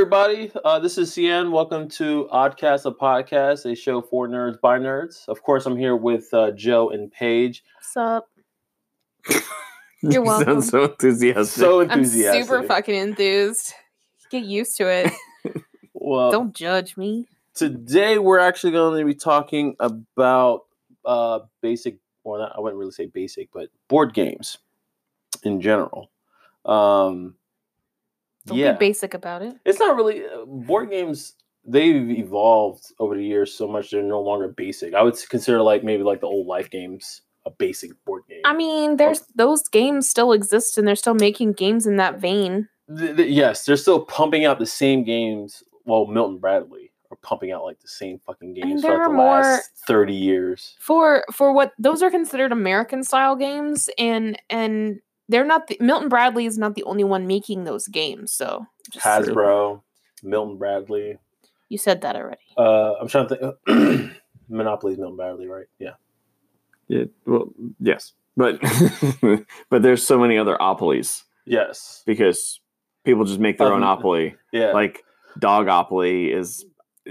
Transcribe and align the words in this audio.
everybody. 0.00 0.50
Uh, 0.64 0.78
this 0.78 0.96
is 0.96 1.10
CN. 1.10 1.50
Welcome 1.50 1.86
to 1.90 2.26
Oddcast, 2.32 2.86
a 2.86 2.90
podcast, 2.90 3.70
a 3.70 3.74
show 3.74 4.00
for 4.00 4.26
nerds 4.26 4.58
by 4.58 4.78
nerds. 4.78 5.28
Of 5.28 5.42
course, 5.42 5.66
I'm 5.66 5.76
here 5.76 5.94
with 5.94 6.32
uh, 6.32 6.52
Joe 6.52 6.88
and 6.88 7.12
Paige. 7.12 7.62
What's 7.76 7.96
up? 7.98 8.30
You 9.28 9.40
You're 10.10 10.22
welcome. 10.22 10.62
sound 10.62 10.64
so 10.64 10.84
enthusiastic. 10.84 11.46
So 11.48 11.82
I'm 11.82 11.90
enthusiastic. 11.90 12.44
super 12.44 12.62
fucking 12.62 12.94
enthused. 12.94 13.74
Get 14.30 14.44
used 14.44 14.78
to 14.78 14.88
it. 14.88 15.12
Well, 15.92 16.30
Don't 16.30 16.54
judge 16.54 16.96
me. 16.96 17.26
today 17.54 18.16
we're 18.16 18.38
actually 18.38 18.72
going 18.72 18.98
to 19.00 19.04
be 19.04 19.14
talking 19.14 19.76
about 19.78 20.62
uh, 21.04 21.40
basic, 21.60 21.98
well, 22.24 22.40
not, 22.40 22.56
I 22.56 22.60
wouldn't 22.60 22.78
really 22.78 22.90
say 22.90 23.04
basic, 23.04 23.52
but 23.52 23.68
board 23.86 24.14
games 24.14 24.56
in 25.42 25.60
general. 25.60 26.10
Um, 26.64 27.34
Don't 28.46 28.58
yeah, 28.58 28.72
be 28.72 28.78
basic 28.78 29.14
about 29.14 29.42
it. 29.42 29.54
it's 29.64 29.78
not 29.78 29.96
really 29.96 30.24
uh, 30.24 30.44
board 30.46 30.90
games. 30.90 31.34
They've 31.64 32.10
evolved 32.10 32.84
over 32.98 33.14
the 33.14 33.24
years 33.24 33.52
so 33.52 33.68
much 33.68 33.90
they're 33.90 34.02
no 34.02 34.20
longer 34.20 34.48
basic. 34.48 34.94
I 34.94 35.02
would 35.02 35.16
consider 35.28 35.60
like 35.60 35.84
maybe 35.84 36.02
like 36.02 36.20
the 36.20 36.26
old 36.26 36.46
life 36.46 36.70
games 36.70 37.22
a 37.46 37.50
basic 37.50 37.92
board 38.04 38.22
game. 38.28 38.42
I 38.44 38.54
mean, 38.54 38.96
there's 38.96 39.22
those 39.34 39.66
games 39.68 40.08
still 40.08 40.32
exist 40.32 40.78
and 40.78 40.86
they're 40.86 40.96
still 40.96 41.14
making 41.14 41.54
games 41.54 41.86
in 41.86 41.96
that 41.96 42.18
vein. 42.18 42.68
Th- 42.96 43.16
th- 43.16 43.30
yes, 43.30 43.64
they're 43.64 43.76
still 43.76 44.04
pumping 44.04 44.44
out 44.44 44.58
the 44.58 44.66
same 44.66 45.04
games. 45.04 45.62
Well, 45.84 46.06
Milton 46.06 46.38
Bradley 46.38 46.92
are 47.10 47.16
pumping 47.16 47.52
out 47.52 47.64
like 47.64 47.80
the 47.80 47.88
same 47.88 48.18
fucking 48.26 48.54
games 48.54 48.82
for 48.82 49.08
the 49.08 49.14
last 49.14 49.70
thirty 49.86 50.14
years. 50.14 50.76
For 50.80 51.24
for 51.32 51.52
what 51.52 51.72
those 51.78 52.02
are 52.02 52.10
considered 52.10 52.52
American 52.52 53.02
style 53.04 53.36
games 53.36 53.88
and 53.98 54.40
and 54.48 55.00
they're 55.30 55.44
not 55.44 55.66
the, 55.68 55.76
Milton 55.80 56.08
Bradley 56.08 56.44
is 56.46 56.58
not 56.58 56.74
the 56.74 56.84
only 56.84 57.04
one 57.04 57.26
making 57.26 57.64
those 57.64 57.86
games. 57.88 58.32
So 58.32 58.66
just- 58.90 59.04
Hasbro, 59.06 59.82
Milton 60.22 60.58
Bradley. 60.58 61.18
you 61.68 61.78
said 61.78 62.02
that 62.02 62.16
already. 62.16 62.40
Uh, 62.58 62.94
I'm 63.00 63.08
trying 63.08 63.28
to 63.28 63.56
think. 63.66 64.12
Monopoly's 64.48 64.98
Milton 64.98 65.16
Bradley, 65.16 65.46
right? 65.46 65.66
Yeah. 65.78 65.92
Yeah, 66.88 67.04
well, 67.24 67.52
yes, 67.78 68.14
but 68.36 68.58
but 69.70 69.82
there's 69.82 70.04
so 70.04 70.18
many 70.18 70.36
other 70.38 70.56
opolies 70.60 71.22
Yes. 71.46 72.02
because 72.04 72.58
people 73.04 73.24
just 73.24 73.38
make 73.38 73.58
their 73.58 73.72
own 73.72 73.84
Um, 73.84 74.02
opoly. 74.02 74.34
Yeah. 74.52 74.72
Like 74.72 75.04
Dogopoly 75.38 76.34
is 76.34 76.64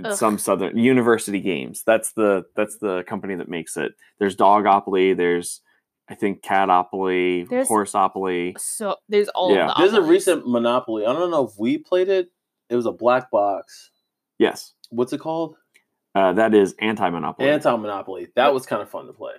Ugh. 0.04 0.14
some 0.14 0.38
southern 0.38 0.78
University 0.78 1.39
Games. 1.39 1.83
That's 1.86 2.11
the 2.11 2.44
that's 2.58 2.78
the 2.80 3.04
company 3.08 3.36
that 3.36 3.48
makes 3.48 3.78
it. 3.78 3.94
There's 4.20 4.36
Dogopoly. 4.36 5.16
There's 5.16 5.61
I 6.10 6.16
think 6.16 6.42
Catopoly, 6.42 7.48
There's- 7.48 7.68
Horseopoly. 7.68 8.56
So 8.58 8.96
there's 9.08 9.30
all 9.30 9.54
Yeah. 9.54 9.68
the 9.68 9.74
There's 9.78 9.94
a 9.94 10.02
recent 10.02 10.48
Monopoly. 10.48 11.06
I 11.06 11.14
don't 11.14 11.30
know 11.32 11.46
if 11.46 11.52
we 11.60 11.78
played 11.78 12.10
it. 12.10 12.32
It 12.70 12.76
was 12.76 12.86
a 12.86 12.92
black 12.92 13.30
box. 13.32 13.92
Yes, 14.38 14.74
What's 14.90 15.14
it 15.14 15.20
called? 15.20 15.56
uh, 16.16 16.34
that 16.34 16.54
is 16.56 16.74
anti-monopoly. 16.80 17.48
Anti 17.50 17.76
Monopoly. 17.76 18.28
That 18.36 18.54
was 18.54 18.66
kind 18.66 18.82
of 18.82 18.90
fun 18.90 19.06
to 19.08 19.14
play. 19.14 19.34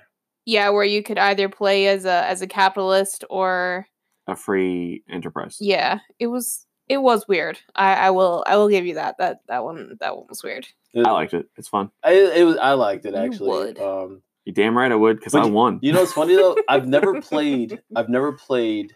Yeah, 0.46 0.70
where 0.70 0.84
you 0.84 1.02
could 1.02 1.18
either 1.18 1.48
play 1.48 1.86
as 1.88 2.04
a 2.04 2.24
as 2.26 2.40
a 2.42 2.46
capitalist 2.46 3.24
or 3.30 3.86
a 4.26 4.36
free 4.36 5.02
enterprise. 5.08 5.58
yeah, 5.60 5.98
it 6.18 6.28
was 6.28 6.66
it 6.88 6.98
was 6.98 7.26
weird. 7.28 7.58
I 7.74 7.94
I 7.94 8.10
will 8.10 8.44
I 8.46 8.56
will 8.56 8.68
give 8.68 8.86
you 8.86 8.94
that. 8.94 9.16
That 9.18 9.40
that 9.48 9.64
one 9.64 9.96
that 10.00 10.16
one 10.16 10.26
was 10.28 10.42
weird. 10.42 10.66
It, 10.94 11.06
I 11.06 11.10
liked 11.12 11.34
it. 11.34 11.46
It's 11.56 11.68
fun. 11.68 11.90
I, 12.02 12.12
it 12.12 12.44
was. 12.44 12.56
I 12.56 12.72
liked 12.72 13.04
it 13.06 13.14
You 13.14 13.20
actually. 13.20 13.48
would. 13.48 13.78
Um, 13.80 14.22
You 14.44 14.52
damn 14.52 14.76
right 14.76 14.90
I 14.90 14.96
would 14.96 15.18
because 15.18 15.34
I 15.34 15.44
won. 15.44 15.78
You 15.82 15.92
know 15.92 16.00
what's 16.00 16.12
funny 16.12 16.34
though? 16.34 16.56
I've 16.68 16.86
never 16.86 17.20
played. 17.20 17.80
I've 17.94 18.08
never 18.08 18.32
played. 18.32 18.94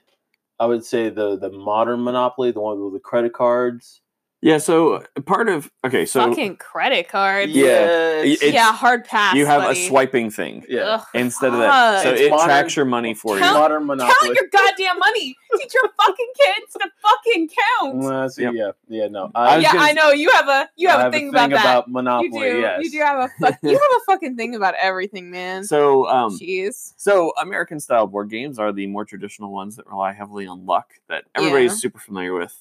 I 0.59 0.67
would 0.67 0.85
say 0.85 1.11
the 1.11 1.39
the 1.39 1.51
modern 1.51 2.03
Monopoly, 2.03 2.51
the 2.53 2.61
one 2.61 2.83
with 2.83 2.95
the 2.95 3.01
credit 3.01 3.33
cards. 3.33 4.01
Yeah. 4.45 4.59
So 4.59 4.95
uh, 4.95 5.21
part 5.25 5.49
of 5.49 5.71
okay. 5.85 6.05
So 6.07 6.21
Fucking 6.29 6.57
credit 6.59 7.09
cards. 7.09 7.51
Yeah, 7.53 8.21
it's- 8.21 8.37
it's- 8.43 8.53
yeah, 8.55 8.73
hard 8.73 9.05
pass. 9.05 9.35
you 9.35 9.47
have 9.47 9.63
buddy. 9.63 9.81
a 9.85 9.89
swiping 9.89 10.31
thing 10.31 10.65
yeah. 10.69 10.83
Ugh, 10.83 11.07
instead 11.15 11.53
of 11.55 11.59
that. 11.61 12.03
So. 12.03 12.11
It's 12.11 12.21
it 12.21 12.31
modern. 12.31 12.47
tracks 12.47 12.77
your 12.77 12.85
money 12.85 13.15
for 13.15 13.39
Count- 13.39 13.55
you. 13.55 13.61
modern 13.61 13.87
Monopoly. 13.87 14.15
count 14.23 14.37
your 14.39 14.49
goddamn 14.53 14.99
money. 14.99 15.35
Teach 15.57 15.73
your 15.75 15.91
fucking 16.01 16.33
kids 16.37 16.73
to 16.75 16.91
fucking 17.01 17.49
count. 17.81 17.97
Well, 17.97 18.29
see, 18.29 18.43
Yep. 18.43 18.53
Yeah, 18.55 18.71
yeah, 18.89 19.09
no. 19.09 19.31
I 19.35 19.57
was 19.57 19.63
yeah, 19.65 19.73
gonna 19.73 19.85
I 19.85 19.93
know 19.93 20.11
you 20.11 20.31
have 20.33 20.49
a 20.49 20.69
you 20.77 20.89
have, 20.89 21.09
a 21.09 21.11
thing 21.11 21.29
about 21.31 21.51
that. 21.51 21.89
Monopoly. 21.89 22.29
you 22.29 22.55
do. 22.55 22.61
yes. 22.61 22.81
You 22.83 22.91
do 22.91 22.99
have 22.99 23.19
a 23.19 23.29
fuck, 23.41 23.59
you 23.63 23.71
have 23.71 23.81
a 23.81 24.01
fucking 24.07 24.37
thing 24.37 24.55
about 24.55 24.75
everything, 24.81 25.31
man. 25.31 25.65
So 25.65 26.07
um, 26.09 26.37
Jeez. 26.39 26.93
so 26.97 27.33
American 27.41 27.81
style 27.81 28.07
board 28.07 28.31
games 28.31 28.59
are 28.59 28.73
the 28.73 28.87
more 28.89 29.05
traditional 29.05 29.53
ones 29.53 29.77
that 29.77 29.87
rely 29.87 30.13
heavily 30.13 30.47
on 30.47 30.67
luck 30.67 30.93
that 31.09 31.25
everybody's 31.35 31.73
Yeah. 31.73 31.77
super 31.79 31.99
familiar 31.99 32.35
with. 32.35 32.55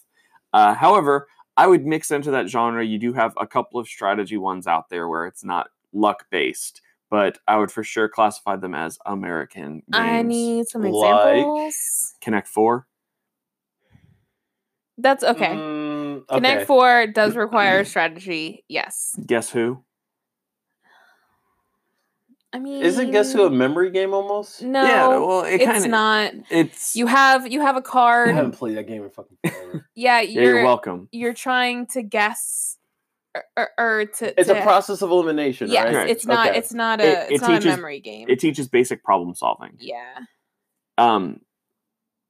Uh, 0.54 0.76
however, 0.76 1.28
I 1.56 1.68
would 1.68 1.86
mix 1.86 2.10
into 2.12 2.32
that 2.32 2.48
genre. 2.50 2.84
You 2.84 2.98
do 2.98 3.14
have 3.14 3.34
a 3.40 3.46
couple 3.48 3.80
of 3.80 3.88
strategy 3.88 4.38
ones 4.38 4.66
out 4.68 4.90
there 4.90 5.08
where 5.08 5.26
it's 5.28 5.44
not 5.44 5.68
luck 5.94 6.26
based, 6.32 6.82
but 7.12 7.38
I 7.48 7.58
would 7.58 7.72
for 7.72 7.84
sure 7.84 8.10
classify 8.10 8.56
them 8.56 8.74
as 8.74 8.98
American 9.06 9.84
games. 9.92 9.94
I 9.94 10.22
need 10.24 10.68
some 10.68 10.82
Like- 10.82 11.36
examples. 11.36 12.16
Connect 12.22 12.48
Four. 12.48 12.88
That's 14.98 15.24
okay. 15.24 15.48
Mm, 15.48 16.28
Connect. 16.28 16.68
Four 16.68 17.08
does 17.08 17.36
require 17.36 17.84
strategy. 17.84 18.64
Yes. 18.68 19.16
Guess 19.26 19.50
who? 19.50 19.84
I 22.56 22.60
mean, 22.60 22.84
Isn't 22.84 23.10
Guess 23.12 23.34
Who 23.34 23.46
a 23.46 23.50
memory 23.50 23.90
game 23.90 24.14
almost? 24.14 24.62
No, 24.62 24.84
yeah, 24.84 25.08
well, 25.08 25.42
it 25.44 25.56
it's 25.56 25.66
kind 25.66 25.84
of 25.86 25.90
not. 25.90 26.34
It's 26.52 26.96
You 26.96 27.08
have 27.08 27.52
you 27.52 27.62
have 27.62 27.76
a 27.76 27.82
card. 27.82 28.30
I 28.30 28.34
haven't 28.34 28.52
played 28.52 28.78
that 28.78 28.88
game 28.88 29.04
in 29.04 29.10
fucking 29.10 29.38
forever. 29.44 29.90
Yeah, 29.96 30.22
yeah, 30.22 30.30
you're 30.42 30.44
you're 30.58 30.64
welcome. 30.64 31.10
you're 31.12 31.34
trying 31.34 31.88
to 31.88 32.04
guess 32.04 32.78
or, 33.36 33.44
or, 33.58 33.70
or 33.80 34.06
to. 34.06 34.40
it's 34.40 34.48
to, 34.50 34.60
a 34.60 34.62
process 34.62 35.02
of 35.02 35.10
elimination, 35.10 35.70
Yes, 35.72 35.86
right? 35.86 35.96
Right. 35.96 36.10
it's 36.10 36.26
not. 36.28 36.50
Okay. 36.50 36.58
It's 36.60 36.74
not 36.74 37.02
a. 37.02 37.04
It- 37.04 37.32
it's 37.32 37.32
it 37.32 37.42
not 37.42 37.48
teaches- 37.56 37.66
a 37.66 37.78
memory 37.78 38.00
game. 38.00 38.30
It 38.30 38.40
teaches 38.40 38.68
basic 38.70 39.04
problem 39.04 39.34
solving. 39.34 39.78
yeah. 39.80 40.20
Um, 41.00 41.42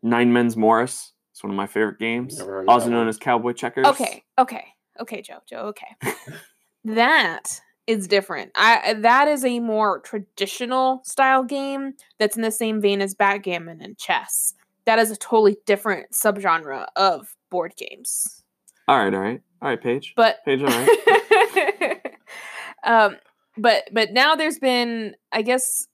Nine 0.02 0.32
Men's 0.32 0.56
Morris. 0.56 1.12
It's 1.32 1.44
one 1.44 1.52
of 1.52 1.58
my 1.58 1.68
favorite 1.68 2.00
games. 2.00 2.38
Never 2.38 2.52
heard 2.52 2.62
of 2.64 2.70
Also 2.70 2.90
known 2.90 3.08
as 3.10 3.18
Cowboy 3.18 3.52
Checkers. 3.54 3.88
Okay. 3.88 4.24
Okay. 4.38 4.66
Okay, 5.02 5.22
Joe. 5.22 5.40
Joe. 5.50 5.74
Okay. 5.74 5.88
that 6.86 7.60
is 7.88 8.08
different. 8.08 8.52
I 8.56 8.96
that 9.00 9.28
is 9.28 9.44
a 9.44 9.60
more 9.60 10.00
traditional 10.00 11.02
style 11.04 11.44
game 11.44 11.94
that's 12.20 12.36
in 12.36 12.42
the 12.42 12.52
same 12.52 12.82
vein 12.82 13.02
as 13.02 13.14
backgammon 13.14 13.82
and 13.82 13.98
chess. 13.98 14.54
That 14.86 15.00
is 15.00 15.12
a 15.12 15.16
totally 15.16 15.58
different 15.66 16.12
subgenre 16.12 16.88
of 16.96 17.36
board 17.50 17.74
games. 17.78 18.44
All 18.88 18.98
right, 18.98 19.14
all 19.14 19.22
right, 19.22 19.42
all 19.62 19.70
right, 19.70 19.82
Paige. 19.82 20.14
But 20.16 20.38
Paige, 20.46 20.62
all 20.62 20.68
right. 20.68 22.02
um 22.84 23.18
but 23.58 23.84
but 23.92 24.12
now 24.12 24.36
there's 24.36 24.60
been 24.60 25.16
i 25.32 25.42
guess 25.42 25.88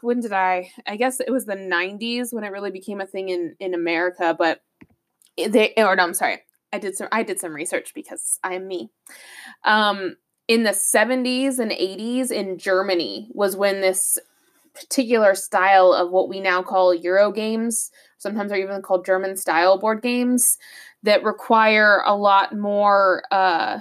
when 0.00 0.20
did 0.20 0.32
i 0.32 0.70
i 0.86 0.96
guess 0.96 1.20
it 1.20 1.30
was 1.30 1.46
the 1.46 1.54
90s 1.54 2.32
when 2.32 2.44
it 2.44 2.52
really 2.52 2.70
became 2.70 3.00
a 3.00 3.06
thing 3.06 3.28
in 3.28 3.54
in 3.60 3.74
america 3.74 4.34
but 4.38 4.62
they 5.36 5.72
or 5.76 5.94
no 5.96 6.04
i'm 6.04 6.14
sorry 6.14 6.40
i 6.72 6.78
did 6.78 6.96
some 6.96 7.08
i 7.12 7.22
did 7.22 7.38
some 7.38 7.54
research 7.54 7.94
because 7.94 8.38
i 8.42 8.54
am 8.54 8.66
me 8.66 8.90
um 9.64 10.16
in 10.50 10.64
the 10.64 10.70
70s 10.70 11.60
and 11.60 11.70
80s 11.70 12.32
in 12.32 12.58
germany 12.58 13.28
was 13.32 13.56
when 13.56 13.80
this 13.80 14.18
particular 14.74 15.36
style 15.36 15.92
of 15.92 16.10
what 16.10 16.28
we 16.28 16.40
now 16.40 16.60
call 16.60 16.92
euro 16.92 17.30
games 17.30 17.92
sometimes 18.18 18.50
are 18.50 18.56
even 18.56 18.82
called 18.82 19.06
german 19.06 19.36
style 19.36 19.78
board 19.78 20.02
games 20.02 20.58
that 21.04 21.22
require 21.22 22.02
a 22.04 22.16
lot 22.16 22.52
more 22.58 23.22
uh 23.30 23.78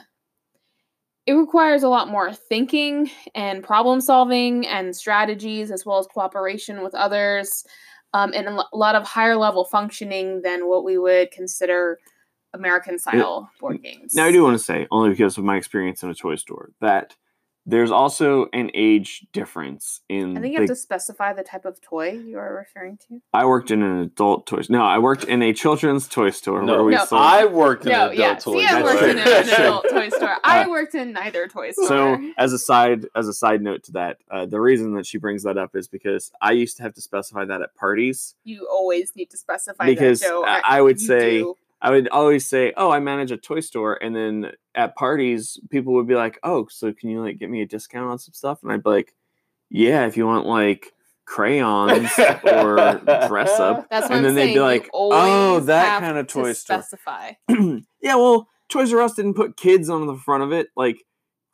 it 1.25 1.33
requires 1.33 1.81
a 1.81 1.89
lot 1.89 2.07
more 2.07 2.31
thinking 2.31 3.09
and 3.33 3.63
problem 3.63 3.99
solving 3.99 4.67
and 4.67 4.95
strategies 4.95 5.71
as 5.71 5.87
well 5.87 5.97
as 5.97 6.05
cooperation 6.05 6.83
with 6.83 6.93
others 6.93 7.65
um, 8.13 8.31
and 8.35 8.47
a 8.47 8.63
lot 8.73 8.93
of 8.93 9.07
higher 9.07 9.35
level 9.35 9.65
functioning 9.65 10.43
than 10.43 10.67
what 10.67 10.83
we 10.83 10.99
would 10.99 11.31
consider 11.31 11.97
american 12.53 12.97
style 12.99 13.49
board 13.59 13.81
games 13.83 14.13
Now 14.15 14.25
I 14.25 14.31
do 14.31 14.43
want 14.43 14.57
to 14.57 14.63
say, 14.63 14.87
only 14.91 15.09
because 15.09 15.37
of 15.37 15.43
my 15.43 15.57
experience 15.57 16.03
in 16.03 16.09
a 16.09 16.15
toy 16.15 16.35
store, 16.35 16.71
that 16.81 17.15
there's 17.65 17.91
also 17.91 18.47
an 18.53 18.71
age 18.73 19.27
difference 19.31 20.01
in. 20.09 20.35
i 20.35 20.41
think 20.41 20.53
you 20.53 20.59
the, 20.59 20.63
have 20.63 20.69
to 20.69 20.75
specify 20.75 21.33
the 21.33 21.43
type 21.43 21.65
of 21.65 21.79
toy 21.81 22.09
you 22.11 22.37
are 22.39 22.55
referring 22.55 22.97
to 23.09 23.21
I 23.33 23.45
worked 23.45 23.69
in 23.69 23.83
an 23.83 23.99
adult 23.99 24.47
toy. 24.47 24.61
Store. 24.61 24.77
No, 24.77 24.83
I 24.83 24.97
worked 24.97 25.25
in 25.25 25.43
a 25.43 25.53
children's 25.53 26.07
toy 26.07 26.31
store 26.31 26.63
No, 26.63 26.75
where 26.75 26.83
we 26.85 26.95
No, 26.95 27.05
sold. 27.05 27.21
I 27.21 27.45
worked 27.45 27.85
in 27.85 27.91
no 27.91 28.09
an 28.09 28.17
yeah 28.17 28.31
adult 28.31 28.39
toy 28.43 28.59
Sia 28.61 28.67
That's 28.69 28.83
worked 28.83 28.97
store. 28.97 29.09
in 29.09 29.17
an 29.19 29.49
adult 29.49 29.85
toy 29.89 30.09
store 30.09 30.35
i 30.43 30.67
worked 30.67 30.95
in 30.95 31.11
neither 31.11 31.47
toy 31.47 31.71
store 31.71 31.87
so 31.87 32.31
as 32.39 32.53
a 32.53 32.57
side 32.57 33.05
as 33.15 33.27
a 33.27 33.33
side 33.33 33.61
note 33.61 33.83
to 33.83 33.91
that, 33.91 34.17
uh, 34.31 34.45
the 34.47 34.59
reason 34.59 34.93
that 34.95 35.05
she 35.05 35.19
brings 35.19 35.43
that 35.43 35.57
up 35.57 35.75
is 35.75 35.87
because 35.87 36.31
I 36.41 36.53
used 36.53 36.77
to 36.77 36.83
have 36.83 36.93
to 36.95 37.01
specify 37.01 37.45
that 37.45 37.61
at 37.61 37.75
parties. 37.75 38.33
you 38.43 38.67
always 38.71 39.11
need 39.15 39.29
to 39.31 39.37
specify 39.37 39.85
Because 39.85 40.21
that, 40.21 40.27
Joe. 40.29 40.43
I- 40.45 40.61
I 40.77 40.81
would 40.81 40.99
say- 40.99 41.39
do. 41.39 41.55
I 41.81 41.91
would 41.91 42.09
always 42.09 42.47
say, 42.49 42.73
"Oh, 42.75 42.91
I 42.91 42.99
manage 42.99 43.31
a 43.31 43.37
toy 43.37 43.61
store," 43.61 43.97
and 44.01 44.15
then 44.15 44.51
at 44.75 44.95
parties, 44.95 45.59
people 45.69 45.93
would 45.93 46.07
be 46.07 46.15
like, 46.15 46.39
"Oh, 46.43 46.67
so 46.69 46.91
can 46.93 47.09
you 47.09 47.21
like 47.21 47.39
get 47.39 47.49
me 47.49 47.61
a 47.61 47.65
discount 47.65 48.09
on 48.09 48.19
some 48.19 48.33
stuff?" 48.33 48.59
And 48.63 48.71
I'd 48.71 48.83
be 48.83 48.89
like, 48.89 49.15
"Yeah, 49.69 50.05
if 50.05 50.17
you 50.17 50.25
want 50.25 50.45
like 50.45 50.93
crayons 51.25 52.09
or 52.43 52.75
dress 53.27 53.59
up." 53.59 53.87
That's 53.91 54.09
what 54.09 54.17
and 54.17 54.17
I'm 54.17 54.23
then 54.23 54.35
they'd 54.35 54.41
saying. 54.45 54.55
be 54.55 54.61
like, 54.61 54.89
"Oh, 54.93 55.59
that 55.61 56.01
kind 56.01 56.17
of 56.17 56.27
to 56.27 56.33
toy 56.33 56.53
store." 56.53 56.81
Specify. 56.81 57.31
yeah, 58.01 58.15
well, 58.15 58.47
Toys 58.69 58.93
R 58.93 59.01
Us 59.01 59.13
didn't 59.15 59.33
put 59.35 59.57
kids 59.57 59.89
on 59.89 60.05
the 60.05 60.15
front 60.15 60.43
of 60.43 60.51
it, 60.51 60.67
like 60.75 61.03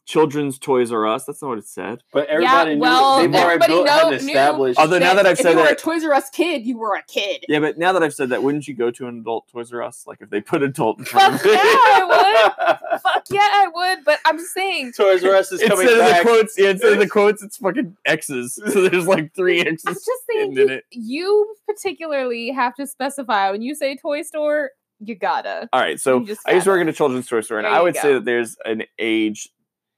children's 0.06 0.58
Toys 0.60 0.92
R 0.92 1.06
Us. 1.08 1.26
That's 1.26 1.42
not 1.42 1.50
what 1.50 1.58
it 1.58 1.68
said. 1.68 2.04
But 2.14 2.28
everybody 2.28 2.76
well, 2.78 3.22
knew 3.22 3.28
they've 3.28 3.36
already 3.42 3.64
everybody 3.64 3.74
built, 3.74 3.86
know- 3.88 4.10
knew 4.10 4.16
established. 4.16 4.80
Although 4.80 5.00
now 5.00 5.14
that 5.16 5.26
I've 5.26 5.34
if 5.34 5.40
said 5.40 5.52
you 5.52 5.58
were 5.58 5.64
a 5.64 5.68
that- 5.70 5.78
Toys 5.80 6.04
R 6.04 6.14
Us 6.14 6.30
kid, 6.30 6.66
you 6.66 6.78
were 6.78 6.96
a 6.96 7.04
kid. 7.04 7.44
Yeah, 7.50 7.60
but 7.60 7.78
now 7.78 7.92
that 7.94 8.04
I've 8.04 8.14
said 8.14 8.30
that, 8.30 8.44
wouldn't 8.44 8.68
you 8.68 8.74
go 8.76 8.92
to 8.92 9.08
an 9.08 9.20
adult 9.20 9.48
Toys 9.52 9.74
R 9.74 9.82
Us? 9.84 10.04
Like 10.08 10.22
if 10.22 10.30
they 10.30 10.42
put 10.42 10.64
adult 10.64 11.00
in 11.00 11.06
front 11.06 11.34
Fuck 11.42 11.46
of 11.46 11.52
yeah. 11.52 11.60
I 11.62 12.06
would. 12.08 13.00
Fuck 13.02 13.24
yeah, 13.30 13.40
I 13.42 13.68
would. 13.74 14.06
But 14.06 14.20
I'm 14.26 14.40
saying, 14.40 14.94
Toys 14.96 15.24
R 15.24 15.36
Us 15.36 15.52
is 15.52 15.62
coming 15.62 15.88
Instead 15.88 16.00
of 16.12 16.18
the 16.18 16.30
quotes, 16.30 16.58
yeah, 16.58 16.70
instead 16.70 16.94
of 16.94 17.00
the 17.00 17.10
quotes, 17.10 17.44
it's 17.44 17.58
fucking 17.58 17.98
X's. 18.06 18.60
So 18.72 18.88
there's 18.88 19.08
like 19.08 19.34
three 19.36 19.60
X's. 19.62 19.84
I'm 19.88 19.92
X's. 19.92 20.06
just 20.06 20.22
saying, 20.32 20.52
you, 20.54 20.68
it. 20.70 20.84
you 20.92 21.56
particularly 21.68 22.50
have 22.52 22.76
to 22.76 22.86
specify 22.88 23.50
when 23.52 23.62
you 23.62 23.76
say 23.76 23.96
toy 23.96 24.22
store. 24.22 24.72
You 25.00 25.14
gotta. 25.16 25.68
All 25.74 25.82
right, 25.82 26.00
so 26.00 26.20
You 26.20 26.26
just 26.26 26.42
I 26.48 26.54
used 26.54 26.64
to 26.64 26.70
work 26.72 26.82
in 26.82 26.88
a 26.88 26.94
children's 26.94 27.28
toy 27.28 27.42
store, 27.42 27.58
and 27.60 27.66
There 27.66 27.74
I 27.74 27.78
you 27.80 27.84
would 27.84 27.96
say 27.98 28.14
that 28.14 28.24
there's 28.26 28.56
an 28.64 28.84
age 28.98 29.50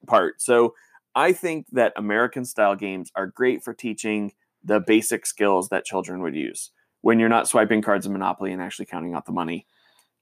part. 0.08 0.42
So 0.42 0.74
I 1.16 1.34
think 1.34 1.68
that 1.72 1.94
American 1.96 2.46
style 2.46 2.76
games 2.76 3.12
are 3.16 3.28
great 3.28 3.64
for 3.64 3.74
teaching 3.74 4.34
the 4.64 4.80
basic 4.80 5.26
skills 5.26 5.70
that 5.70 5.86
children 5.86 6.22
would 6.22 6.36
use 6.36 6.72
when 7.02 7.20
you're 7.20 7.30
not 7.30 7.48
swiping 7.48 7.82
cards 7.82 8.06
in 8.06 8.14
Monopoly 8.14 8.52
and 8.52 8.62
actually 8.62 8.86
counting 8.86 9.14
out 9.14 9.26
the 9.26 9.32
money. 9.32 9.66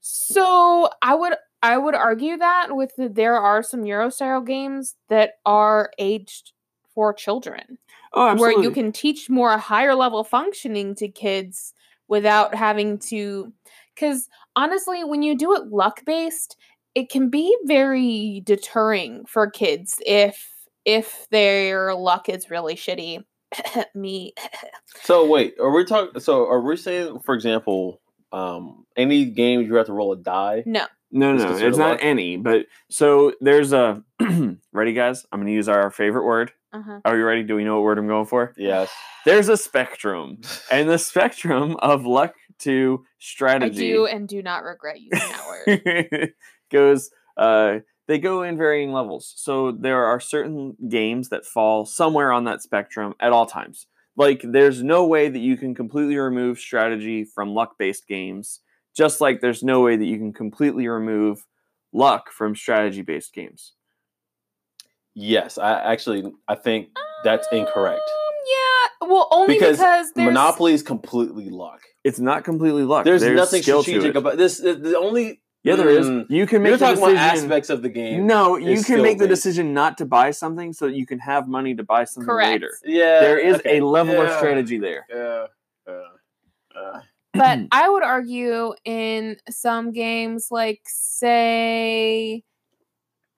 So 0.00 0.88
I 1.02 1.14
would 1.14 1.34
I 1.62 1.78
would 1.78 1.94
argue 1.94 2.36
that 2.36 2.76
with 2.76 2.94
the, 2.96 3.08
there 3.08 3.36
are 3.36 3.62
some 3.62 3.84
Euro 3.86 4.10
style 4.10 4.40
games 4.40 4.94
that 5.08 5.34
are 5.44 5.90
aged 5.98 6.52
for 6.94 7.12
children. 7.12 7.78
Oh, 8.12 8.28
absolutely. 8.28 8.54
where 8.54 8.64
you 8.64 8.70
can 8.70 8.92
teach 8.92 9.28
more 9.28 9.58
higher 9.58 9.94
level 9.94 10.24
functioning 10.24 10.94
to 10.96 11.08
kids 11.08 11.74
without 12.08 12.54
having 12.54 12.98
to 12.98 13.52
because 13.94 14.28
honestly 14.54 15.04
when 15.04 15.22
you 15.22 15.36
do 15.36 15.54
it 15.54 15.66
luck 15.66 16.04
based 16.06 16.56
it 16.96 17.10
can 17.10 17.28
be 17.28 17.54
very 17.66 18.40
deterring 18.44 19.24
for 19.26 19.48
kids 19.50 20.00
if 20.06 20.48
if 20.86 21.26
their 21.30 21.94
luck 21.94 22.28
is 22.28 22.50
really 22.50 22.74
shitty 22.74 23.22
me 23.94 24.32
So 25.02 25.26
wait, 25.28 25.54
are 25.60 25.70
we 25.70 25.84
talking? 25.84 26.20
So 26.20 26.48
are 26.48 26.60
we 26.60 26.76
saying, 26.76 27.20
for 27.20 27.34
example, 27.34 28.00
um, 28.32 28.86
any 28.96 29.26
games 29.26 29.68
you 29.68 29.74
have 29.76 29.86
to 29.86 29.92
roll 29.92 30.12
a 30.12 30.16
die? 30.16 30.62
no 30.66 30.86
No, 31.12 31.34
It's 31.34 31.42
no, 31.42 31.48
considered 31.50 31.68
it's 31.68 31.78
not 31.78 31.90
luck? 31.90 31.98
any. 32.02 32.36
But 32.38 32.66
so 32.90 33.32
there's 33.40 33.72
a 33.72 34.02
ready, 34.72 34.92
guys. 34.94 35.24
I'm 35.30 35.38
going 35.40 35.46
to 35.48 35.52
use 35.52 35.68
our 35.68 35.90
favorite 35.90 36.24
word. 36.24 36.50
uh-huh. 36.72 37.00
Are 37.04 37.16
you 37.16 37.24
ready? 37.24 37.42
Do 37.44 37.54
we 37.56 37.64
know 37.64 37.74
what 37.76 37.84
word 37.84 37.98
I'm 37.98 38.08
going 38.08 38.26
for? 38.26 38.52
Yes. 38.56 38.90
There's 39.26 39.48
a 39.48 39.56
spectrum, 39.56 40.38
and 40.70 40.88
the 40.88 40.98
spectrum 40.98 41.76
of 41.80 42.06
luck 42.06 42.34
to 42.60 43.04
strategy. 43.18 43.66
i 43.66 43.68
strategy 43.68 43.92
do 43.92 44.06
and 44.06 44.28
do 44.28 44.42
not 44.42 44.62
regret 44.64 44.96
using 45.00 45.18
that 45.18 45.46
word 45.46 46.32
goes. 46.70 47.10
Uh, 47.36 47.80
they 48.08 48.18
go 48.18 48.42
in 48.42 48.56
varying 48.56 48.92
levels. 48.92 49.32
So 49.36 49.72
there 49.72 50.04
are 50.04 50.20
certain 50.20 50.76
games 50.88 51.28
that 51.30 51.44
fall 51.44 51.84
somewhere 51.84 52.32
on 52.32 52.44
that 52.44 52.62
spectrum 52.62 53.14
at 53.20 53.32
all 53.32 53.46
times. 53.46 53.86
Like 54.16 54.42
there's 54.42 54.82
no 54.82 55.06
way 55.06 55.28
that 55.28 55.38
you 55.38 55.56
can 55.56 55.74
completely 55.74 56.16
remove 56.16 56.58
strategy 56.58 57.24
from 57.24 57.54
luck-based 57.54 58.06
games, 58.06 58.60
just 58.96 59.20
like 59.20 59.40
there's 59.40 59.62
no 59.62 59.82
way 59.82 59.96
that 59.96 60.06
you 60.06 60.16
can 60.16 60.32
completely 60.32 60.88
remove 60.88 61.44
luck 61.92 62.30
from 62.30 62.54
strategy-based 62.54 63.34
games. 63.34 63.72
Yes, 65.14 65.58
I 65.58 65.80
actually 65.92 66.32
I 66.48 66.54
think 66.54 66.88
that's 67.24 67.46
incorrect. 67.52 68.00
Um, 68.00 68.34
yeah 68.46 69.08
well 69.08 69.28
only 69.30 69.54
Because 69.54 69.78
because, 69.78 70.12
there's 70.12 70.26
Monopoly 70.26 70.72
is 70.72 70.82
completely 70.82 71.50
luck. 71.50 71.80
It's 72.04 72.18
not 72.20 72.44
completely 72.44 72.84
luck. 72.84 73.04
There's, 73.04 73.22
nothing 73.22 73.62
strategic 73.62 74.14
about 74.14 74.36
this. 74.36 74.58
The 74.58 74.74
the 74.74 74.96
only 74.96 75.40
Yeah, 75.66 75.74
there 75.76 75.88
is. 75.90 76.06
Mm. 76.06 76.30
You 76.30 76.46
can 76.46 76.62
make 76.62 76.70
you're 76.70 76.78
the 76.78 76.84
talking 76.86 77.02
about 77.02 77.10
decision. 77.12 77.44
aspects 77.44 77.70
of 77.70 77.82
the 77.82 77.88
game. 77.88 78.26
No, 78.26 78.56
you 78.56 78.82
can 78.82 79.02
make 79.02 79.18
the 79.18 79.24
skill-based. 79.24 79.28
decision 79.28 79.74
not 79.74 79.98
to 79.98 80.06
buy 80.06 80.30
something 80.30 80.72
so 80.72 80.86
that 80.86 80.94
you 80.94 81.06
can 81.06 81.18
have 81.18 81.48
money 81.48 81.74
to 81.74 81.82
buy 81.82 82.04
something 82.04 82.28
Correct. 82.28 82.52
later. 82.52 82.70
Yeah, 82.84 83.20
There 83.20 83.38
is 83.38 83.56
okay, 83.56 83.78
a 83.78 83.84
level 83.84 84.20
of 84.20 84.30
strategy 84.36 84.78
there. 84.78 85.06
Yeah. 85.10 85.46
yeah, 85.88 86.80
uh, 86.80 87.00
But 87.34 87.58
I 87.72 87.88
would 87.88 88.04
argue 88.04 88.74
in 88.84 89.38
some 89.50 89.90
games, 89.92 90.48
like 90.52 90.82
say, 90.86 92.44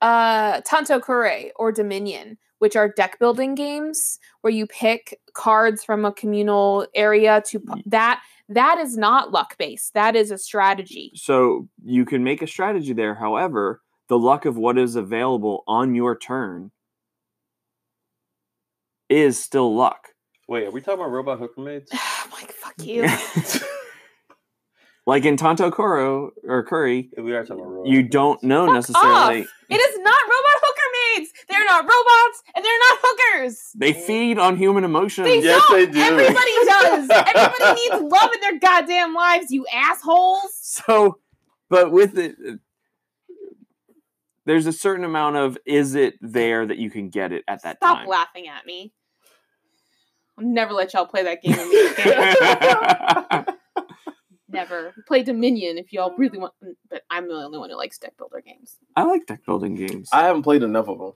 uh, 0.01 0.61
Tanto 0.61 0.99
Cuore 0.99 1.49
or 1.55 1.71
Dominion, 1.71 2.37
which 2.59 2.75
are 2.75 2.89
deck 2.89 3.17
building 3.19 3.55
games 3.55 4.19
where 4.41 4.51
you 4.53 4.67
pick 4.67 5.19
cards 5.33 5.83
from 5.83 6.05
a 6.05 6.11
communal 6.11 6.85
area 6.93 7.41
to 7.47 7.59
pu- 7.59 7.81
that. 7.87 8.21
That 8.49 8.79
is 8.79 8.97
not 8.97 9.31
luck 9.31 9.55
based. 9.57 9.93
That 9.93 10.15
is 10.15 10.31
a 10.31 10.37
strategy. 10.37 11.11
So 11.15 11.67
you 11.85 12.03
can 12.05 12.23
make 12.23 12.41
a 12.41 12.47
strategy 12.47 12.93
there. 12.93 13.13
However, 13.15 13.81
the 14.07 14.17
luck 14.17 14.45
of 14.45 14.57
what 14.57 14.77
is 14.77 14.95
available 14.95 15.63
on 15.67 15.93
your 15.93 16.17
turn 16.17 16.71
is 19.07 19.41
still 19.41 19.75
luck. 19.75 20.09
wait, 20.47 20.65
are 20.67 20.71
we 20.71 20.81
talking 20.81 20.99
about 20.99 21.11
robot 21.11 21.39
hooker 21.39 21.61
maids? 21.61 21.91
I'm 21.93 22.31
like, 22.31 22.51
fuck 22.51 22.73
you. 22.83 23.07
like 25.05 25.25
in 25.25 25.37
Tanto 25.37 25.69
Cuore 25.71 26.29
or 26.47 26.63
Curry, 26.63 27.09
we 27.17 27.33
are 27.33 27.43
talking 27.43 27.61
about 27.63 27.71
robot. 27.71 27.87
you 27.91 28.03
don't 28.03 28.43
know 28.43 28.65
Fuck 28.65 28.75
necessarily. 28.75 29.41
off. 29.41 29.47
It 29.69 29.75
is 29.75 29.97
not 29.99 30.21
robot 30.23 30.61
hooker. 31.15 31.27
They're 31.49 31.65
not 31.65 31.83
robots 31.83 32.43
and 32.55 32.63
they're 32.65 32.79
not 32.79 32.99
hookers. 33.01 33.59
They 33.75 33.93
feed 33.93 34.37
on 34.39 34.55
human 34.57 34.83
emotions. 34.83 35.27
They 35.27 35.41
Yes, 35.41 35.61
don't. 35.69 35.77
they 35.77 35.85
do. 35.91 35.99
Everybody 35.99 36.51
does. 36.65 37.09
Everybody 37.09 37.81
needs 37.81 38.11
love 38.13 38.31
in 38.33 38.41
their 38.41 38.59
goddamn 38.59 39.13
lives, 39.13 39.51
you 39.51 39.65
assholes. 39.73 40.51
So, 40.61 41.19
but 41.69 41.91
with 41.91 42.17
it, 42.17 42.35
there's 44.45 44.65
a 44.65 44.73
certain 44.73 45.05
amount 45.05 45.35
of 45.35 45.57
is 45.65 45.95
it 45.95 46.15
there 46.21 46.65
that 46.65 46.77
you 46.77 46.89
can 46.89 47.09
get 47.09 47.31
it 47.31 47.43
at 47.47 47.63
that 47.63 47.77
Stop 47.77 47.97
time. 47.97 48.05
Stop 48.05 48.09
laughing 48.11 48.47
at 48.47 48.65
me. 48.65 48.93
I'll 50.37 50.45
never 50.45 50.73
let 50.73 50.93
y'all 50.93 51.05
play 51.05 51.23
that 51.23 51.41
game 51.43 51.57
with 51.57 51.69
me 51.69 51.87
again. 51.91 53.45
never. 54.49 54.93
Play 55.07 55.23
Dominion 55.23 55.77
if 55.77 55.93
y'all 55.93 56.15
really 56.17 56.37
want, 56.37 56.53
but 56.89 57.03
I'm 57.09 57.27
the 57.27 57.35
only 57.35 57.57
one 57.57 57.69
who 57.69 57.77
likes 57.77 57.97
deck 57.97 58.13
builder 58.17 58.41
games. 58.41 58.77
I 58.95 59.03
like 59.03 59.25
deck 59.25 59.45
building 59.45 59.75
games. 59.75 60.09
I 60.11 60.23
haven't 60.25 60.43
played 60.43 60.63
enough 60.63 60.87
of 60.87 60.99
them. 60.99 61.13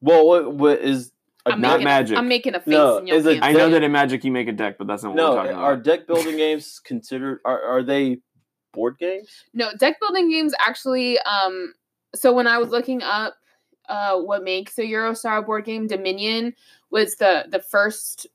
Well, 0.00 0.26
what 0.26 0.54
what 0.54 0.78
is 0.80 1.12
a 1.46 1.52
I'm 1.52 1.60
not 1.60 1.72
making, 1.74 1.84
Magic. 1.84 2.18
I'm 2.18 2.28
making 2.28 2.54
a 2.54 2.60
face 2.60 2.68
No, 2.68 2.98
and 2.98 3.08
you'll 3.08 3.18
is 3.18 3.26
it- 3.26 3.42
I 3.42 3.52
know 3.52 3.70
that 3.70 3.82
in 3.82 3.92
Magic 3.92 4.24
you 4.24 4.32
make 4.32 4.48
a 4.48 4.52
deck, 4.52 4.78
but 4.78 4.86
that's 4.86 5.02
not 5.02 5.10
what 5.10 5.16
no? 5.16 5.30
we're 5.30 5.36
talking 5.36 5.52
about. 5.52 5.64
Are 5.64 5.76
deck 5.76 6.06
building 6.06 6.36
games 6.36 6.80
considered? 6.80 7.40
Are 7.44 7.62
are 7.62 7.82
they 7.82 8.18
board 8.72 8.98
games? 8.98 9.28
No, 9.54 9.70
deck 9.78 10.00
building 10.00 10.30
games 10.30 10.54
actually. 10.58 11.18
Um, 11.20 11.74
so 12.14 12.32
when 12.32 12.46
I 12.46 12.58
was 12.58 12.68
looking 12.70 13.02
up, 13.02 13.34
uh, 13.88 14.18
what 14.18 14.44
makes 14.44 14.78
a 14.78 14.82
Eurostar 14.82 15.44
board 15.44 15.64
game, 15.64 15.86
Dominion 15.86 16.54
was 16.90 17.16
the 17.16 17.46
the 17.48 17.60
first 17.60 18.26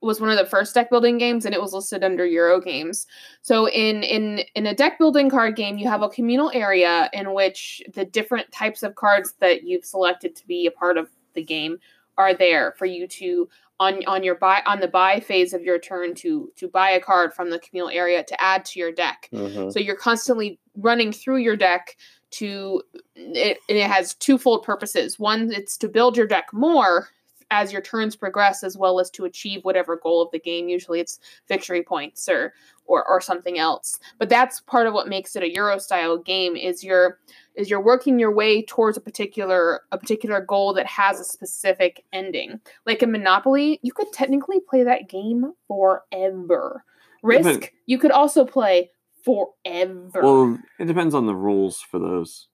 was 0.00 0.20
one 0.20 0.30
of 0.30 0.38
the 0.38 0.46
first 0.46 0.74
deck 0.74 0.90
building 0.90 1.18
games, 1.18 1.44
and 1.44 1.54
it 1.54 1.60
was 1.60 1.72
listed 1.72 2.04
under 2.04 2.24
Euro 2.24 2.60
games. 2.60 3.06
So 3.42 3.68
in 3.68 4.02
in 4.02 4.40
in 4.54 4.66
a 4.66 4.74
deck 4.74 4.98
building 4.98 5.30
card 5.30 5.56
game, 5.56 5.78
you 5.78 5.88
have 5.88 6.02
a 6.02 6.08
communal 6.08 6.50
area 6.54 7.10
in 7.12 7.34
which 7.34 7.82
the 7.94 8.04
different 8.04 8.50
types 8.52 8.82
of 8.82 8.94
cards 8.94 9.34
that 9.40 9.64
you've 9.64 9.84
selected 9.84 10.36
to 10.36 10.46
be 10.46 10.66
a 10.66 10.70
part 10.70 10.98
of 10.98 11.08
the 11.34 11.42
game 11.42 11.78
are 12.16 12.34
there 12.34 12.74
for 12.76 12.86
you 12.86 13.06
to 13.06 13.48
on 13.80 14.04
on 14.06 14.24
your 14.24 14.34
buy 14.34 14.62
on 14.66 14.80
the 14.80 14.88
buy 14.88 15.20
phase 15.20 15.52
of 15.52 15.62
your 15.62 15.78
turn 15.78 16.14
to 16.14 16.52
to 16.56 16.68
buy 16.68 16.90
a 16.90 17.00
card 17.00 17.32
from 17.32 17.50
the 17.50 17.60
communal 17.60 17.90
area 17.90 18.24
to 18.24 18.40
add 18.40 18.64
to 18.64 18.78
your 18.78 18.92
deck. 18.92 19.28
Mm-hmm. 19.32 19.70
So 19.70 19.78
you're 19.78 19.96
constantly 19.96 20.58
running 20.76 21.12
through 21.12 21.38
your 21.38 21.56
deck 21.56 21.96
to 22.30 22.82
it, 23.14 23.58
and 23.68 23.78
it 23.78 23.88
has 23.88 24.14
twofold 24.14 24.62
purposes. 24.62 25.18
One, 25.18 25.52
it's 25.52 25.76
to 25.78 25.88
build 25.88 26.16
your 26.16 26.26
deck 26.26 26.48
more 26.52 27.08
as 27.50 27.72
your 27.72 27.82
turns 27.82 28.16
progress, 28.16 28.62
as 28.62 28.76
well 28.76 29.00
as 29.00 29.10
to 29.10 29.24
achieve 29.24 29.64
whatever 29.64 29.96
goal 29.96 30.22
of 30.22 30.30
the 30.30 30.38
game. 30.38 30.68
Usually, 30.68 31.00
it's 31.00 31.20
victory 31.48 31.82
points 31.82 32.28
or 32.28 32.52
or, 32.86 33.06
or 33.06 33.20
something 33.20 33.58
else. 33.58 33.98
But 34.18 34.28
that's 34.28 34.60
part 34.60 34.86
of 34.86 34.94
what 34.94 35.08
makes 35.08 35.36
it 35.36 35.42
a 35.42 35.52
Euro 35.54 35.78
style 35.78 36.18
game. 36.18 36.56
Is 36.56 36.82
you're 36.82 37.18
is 37.54 37.70
you're 37.70 37.82
working 37.82 38.18
your 38.18 38.32
way 38.32 38.62
towards 38.62 38.96
a 38.96 39.00
particular 39.00 39.82
a 39.92 39.98
particular 39.98 40.40
goal 40.40 40.72
that 40.74 40.86
has 40.86 41.20
a 41.20 41.24
specific 41.24 42.04
ending. 42.12 42.60
Like 42.86 43.02
in 43.02 43.12
Monopoly, 43.12 43.78
you 43.82 43.92
could 43.92 44.12
technically 44.12 44.60
play 44.60 44.82
that 44.82 45.08
game 45.08 45.52
forever. 45.66 46.84
Risk, 47.22 47.72
you 47.86 47.98
could 47.98 48.12
also 48.12 48.44
play 48.44 48.90
forever. 49.24 50.22
well, 50.22 50.58
it 50.78 50.86
depends 50.86 51.14
on 51.14 51.26
the 51.26 51.34
rules 51.34 51.80
for 51.80 51.98
those. 51.98 52.48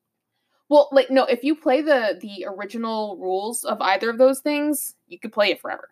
Well, 0.68 0.88
like 0.92 1.11
no, 1.11 1.25
if 1.25 1.44
you 1.44 1.54
play 1.54 1.83
the 1.83 2.18
the 2.21 2.47
original 2.49 3.18
rules 3.18 3.64
of 3.64 3.80
either 3.80 4.11
of 4.11 4.18
those 4.18 4.40
things, 4.40 4.94
you 5.06 5.18
could 5.18 5.33
play 5.33 5.50
it 5.50 5.61
forever. 5.61 5.88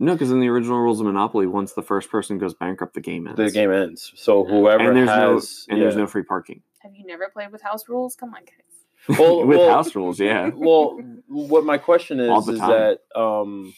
No, 0.00 0.12
because 0.12 0.30
in 0.30 0.40
the 0.40 0.48
original 0.48 0.78
rules 0.78 1.00
of 1.00 1.06
Monopoly, 1.06 1.46
once 1.46 1.72
the 1.72 1.82
first 1.82 2.08
person 2.08 2.38
goes 2.38 2.54
bankrupt, 2.54 2.94
the 2.94 3.00
game 3.00 3.26
ends. 3.26 3.36
The 3.36 3.50
game 3.50 3.72
ends. 3.72 4.12
So 4.14 4.44
whoever 4.44 4.88
and 4.88 4.96
there's 4.96 5.08
has 5.08 5.66
no 5.68 5.74
and 5.74 5.82
there's 5.82 5.96
no 5.96 6.06
free 6.06 6.22
parking 6.22 6.62
Have 6.80 6.94
you 6.94 7.04
never 7.04 7.28
played 7.28 7.50
with 7.50 7.62
house 7.62 7.88
rules? 7.88 8.14
Come 8.14 8.34
on, 8.34 8.42
guys. 8.44 9.18
Well- 9.18 9.44
with 9.46 9.58
well- 9.58 9.70
house 9.70 9.94
rules. 9.94 10.20
Yeah, 10.20 10.50
well, 10.54 11.00
what 11.26 11.64
my 11.64 11.78
question 11.78 12.20
is 12.20 12.48
is 12.48 12.60
that 12.60 13.00
um, 13.16 13.74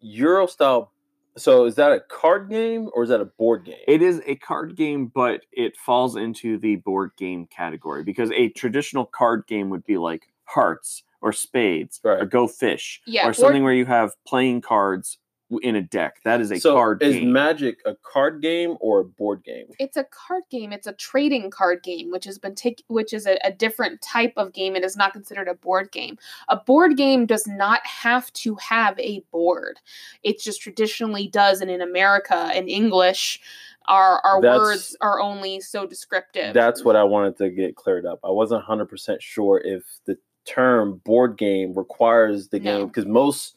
Euro 0.00 0.46
style 0.46 0.92
So 1.36 1.64
is 1.64 1.76
that 1.76 1.92
a 1.92 2.00
card 2.00 2.50
game 2.50 2.90
or 2.94 3.02
is 3.02 3.08
that 3.08 3.20
a 3.20 3.24
board 3.24 3.64
game? 3.64 3.76
It 3.88 4.02
is 4.02 4.20
a 4.26 4.36
card 4.36 4.76
game, 4.76 5.06
but 5.06 5.40
it 5.52 5.76
falls 5.76 6.16
into 6.16 6.58
the 6.58 6.76
board 6.76 7.12
game 7.16 7.46
category 7.46 8.04
because 8.04 8.30
a 8.32 8.48
traditional 8.50 9.06
card 9.06 9.44
game 9.46 9.70
would 9.70 9.84
be 9.84 9.96
like 9.98 10.24
Hearts 10.44 11.04
or 11.22 11.32
Spades 11.32 12.00
or 12.04 12.26
Go 12.26 12.46
Fish 12.46 13.00
Yeah, 13.06 13.22
or 13.22 13.24
board- 13.26 13.36
something 13.36 13.62
where 13.62 13.72
you 13.72 13.86
have 13.86 14.12
playing 14.26 14.60
cards 14.60 15.16
w- 15.16 15.21
in 15.62 15.76
a 15.76 15.82
deck. 15.82 16.20
That 16.24 16.40
is 16.40 16.50
a 16.50 16.58
so 16.58 16.74
card 16.74 17.02
is 17.02 17.16
game. 17.16 17.32
Magic 17.32 17.78
a 17.84 17.94
card 17.96 18.40
game 18.42 18.76
or 18.80 19.00
a 19.00 19.04
board 19.04 19.44
game? 19.44 19.66
It's 19.78 19.96
a 19.96 20.04
card 20.04 20.44
game. 20.50 20.72
It's 20.72 20.86
a 20.86 20.92
trading 20.94 21.50
card 21.50 21.82
game, 21.82 22.10
which 22.10 22.24
has 22.24 22.38
been 22.38 22.54
take, 22.54 22.82
which 22.88 23.12
is 23.12 23.26
a, 23.26 23.38
a 23.44 23.52
different 23.52 24.00
type 24.02 24.32
of 24.36 24.52
game. 24.52 24.76
It 24.76 24.84
is 24.84 24.96
not 24.96 25.12
considered 25.12 25.48
a 25.48 25.54
board 25.54 25.92
game. 25.92 26.16
A 26.48 26.56
board 26.56 26.96
game 26.96 27.26
does 27.26 27.46
not 27.46 27.84
have 27.86 28.32
to 28.34 28.54
have 28.56 28.98
a 28.98 29.22
board. 29.30 29.78
It 30.22 30.40
just 30.40 30.60
traditionally 30.60 31.28
does, 31.28 31.60
and 31.60 31.70
in 31.70 31.82
America, 31.82 32.50
in 32.54 32.68
English, 32.68 33.40
our 33.86 34.20
our 34.24 34.40
That's- 34.40 34.58
words 34.58 34.96
are 35.00 35.20
only 35.20 35.60
so 35.60 35.86
descriptive. 35.86 36.54
That's 36.54 36.84
what 36.84 36.96
I 36.96 37.04
wanted 37.04 37.36
to 37.38 37.50
get 37.50 37.76
cleared 37.76 38.06
up. 38.06 38.20
I 38.24 38.30
wasn't 38.30 38.64
100% 38.64 39.20
sure 39.20 39.60
if 39.64 39.82
the 40.06 40.16
term 40.44 41.00
board 41.04 41.36
game 41.38 41.72
requires 41.74 42.48
the 42.48 42.58
No. 42.60 42.78
game 42.78 42.86
because 42.88 43.06
most 43.06 43.56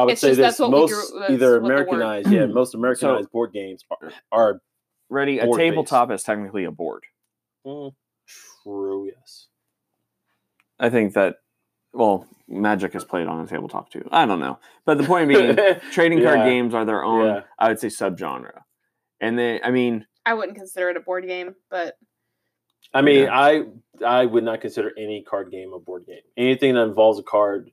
I 0.00 0.04
would 0.04 0.12
It's 0.12 0.20
say 0.20 0.28
just 0.28 0.38
this 0.38 0.46
that's 0.46 0.58
what 0.58 0.70
we 0.72 0.78
most 0.80 0.90
grew- 1.12 1.24
either 1.28 1.28
what 1.28 1.36
the 1.36 1.46
word- 1.46 1.64
Americanized, 1.64 2.30
yeah, 2.30 2.46
most 2.60 2.74
Americanized 2.74 3.30
board 3.30 3.52
games 3.52 3.84
are, 3.90 4.12
are 4.32 4.60
Ready? 5.08 5.38
A 5.40 5.44
board-based. 5.46 5.70
tabletop 5.70 6.10
is 6.12 6.22
technically 6.22 6.64
a 6.64 6.70
board. 6.70 7.02
mm, 7.66 7.92
true, 8.64 9.06
yes. 9.14 9.46
I 10.78 10.88
think 10.88 11.14
that, 11.14 11.36
well, 11.92 12.26
Magic 12.48 12.94
is 12.94 13.04
played 13.04 13.26
on 13.26 13.40
a 13.44 13.46
tabletop 13.46 13.90
too. 13.90 14.08
I 14.12 14.24
don't 14.26 14.40
know. 14.40 14.58
But 14.86 14.98
the 14.98 15.04
point 15.04 15.28
being, 15.28 15.56
trading 15.92 16.22
card 16.22 16.38
Yeah. 16.40 16.44
games 16.48 16.74
are 16.74 16.84
their 16.84 17.02
own, 17.04 17.24
Yeah. 17.26 17.40
I 17.58 17.68
would 17.68 17.78
say, 17.80 17.88
subgenre. 17.88 18.60
And 19.20 19.38
they, 19.38 19.60
I 19.62 19.70
mean, 19.70 20.06
I 20.24 20.34
wouldn't 20.34 20.56
consider 20.56 20.90
it 20.90 20.96
a 20.96 21.00
board 21.00 21.26
game, 21.26 21.54
but 21.70 21.96
I 22.94 23.02
mean, 23.02 23.24
Yeah. 23.24 23.38
I 23.38 23.64
I 24.04 24.24
would 24.26 24.44
not 24.44 24.60
consider 24.60 24.92
any 24.96 25.22
card 25.22 25.50
game 25.50 25.72
a 25.74 25.78
board 25.78 26.06
game. 26.06 26.20
Anything 26.36 26.74
that 26.74 26.82
involves 26.82 27.18
a 27.18 27.22
card. 27.22 27.70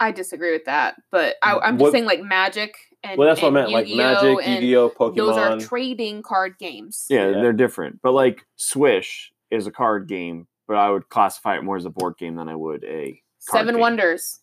I 0.00 0.10
disagree 0.12 0.52
with 0.52 0.64
that. 0.64 0.96
But 1.10 1.36
I, 1.42 1.58
I'm 1.58 1.78
just 1.78 1.92
saying, 1.92 2.04
like 2.06 2.22
Magic 2.22 2.74
and 3.04 3.18
Well, 3.18 3.28
that's 3.28 3.40
what 3.42 3.48
I 3.48 3.50
meant. 3.52 3.70
Like 3.70 3.88
Yu-Gi-Oh! 3.88 4.36
Magic, 4.36 4.48
Yu-Gi-Oh, 4.62 4.90
Pokemon. 4.90 5.16
Those 5.16 5.36
are 5.36 5.58
trading 5.60 6.22
card 6.22 6.58
games. 6.58 7.06
yeah, 7.08 7.28
Yeah. 7.28 7.40
they're 7.40 7.52
different. 7.52 8.00
But 8.02 8.12
like 8.12 8.44
Swish 8.56 9.32
is 9.50 9.66
a 9.66 9.70
card 9.70 10.08
game, 10.08 10.46
but 10.66 10.76
I 10.76 10.90
would 10.90 11.08
classify 11.08 11.56
it 11.56 11.62
more 11.62 11.76
as 11.76 11.84
a 11.84 11.90
board 11.90 12.16
game 12.18 12.36
than 12.36 12.48
I 12.48 12.54
would 12.56 12.84
a 12.84 13.20
card 13.48 13.60
Seven 13.60 13.74
game. 13.74 13.80
Wonders. 13.80 14.40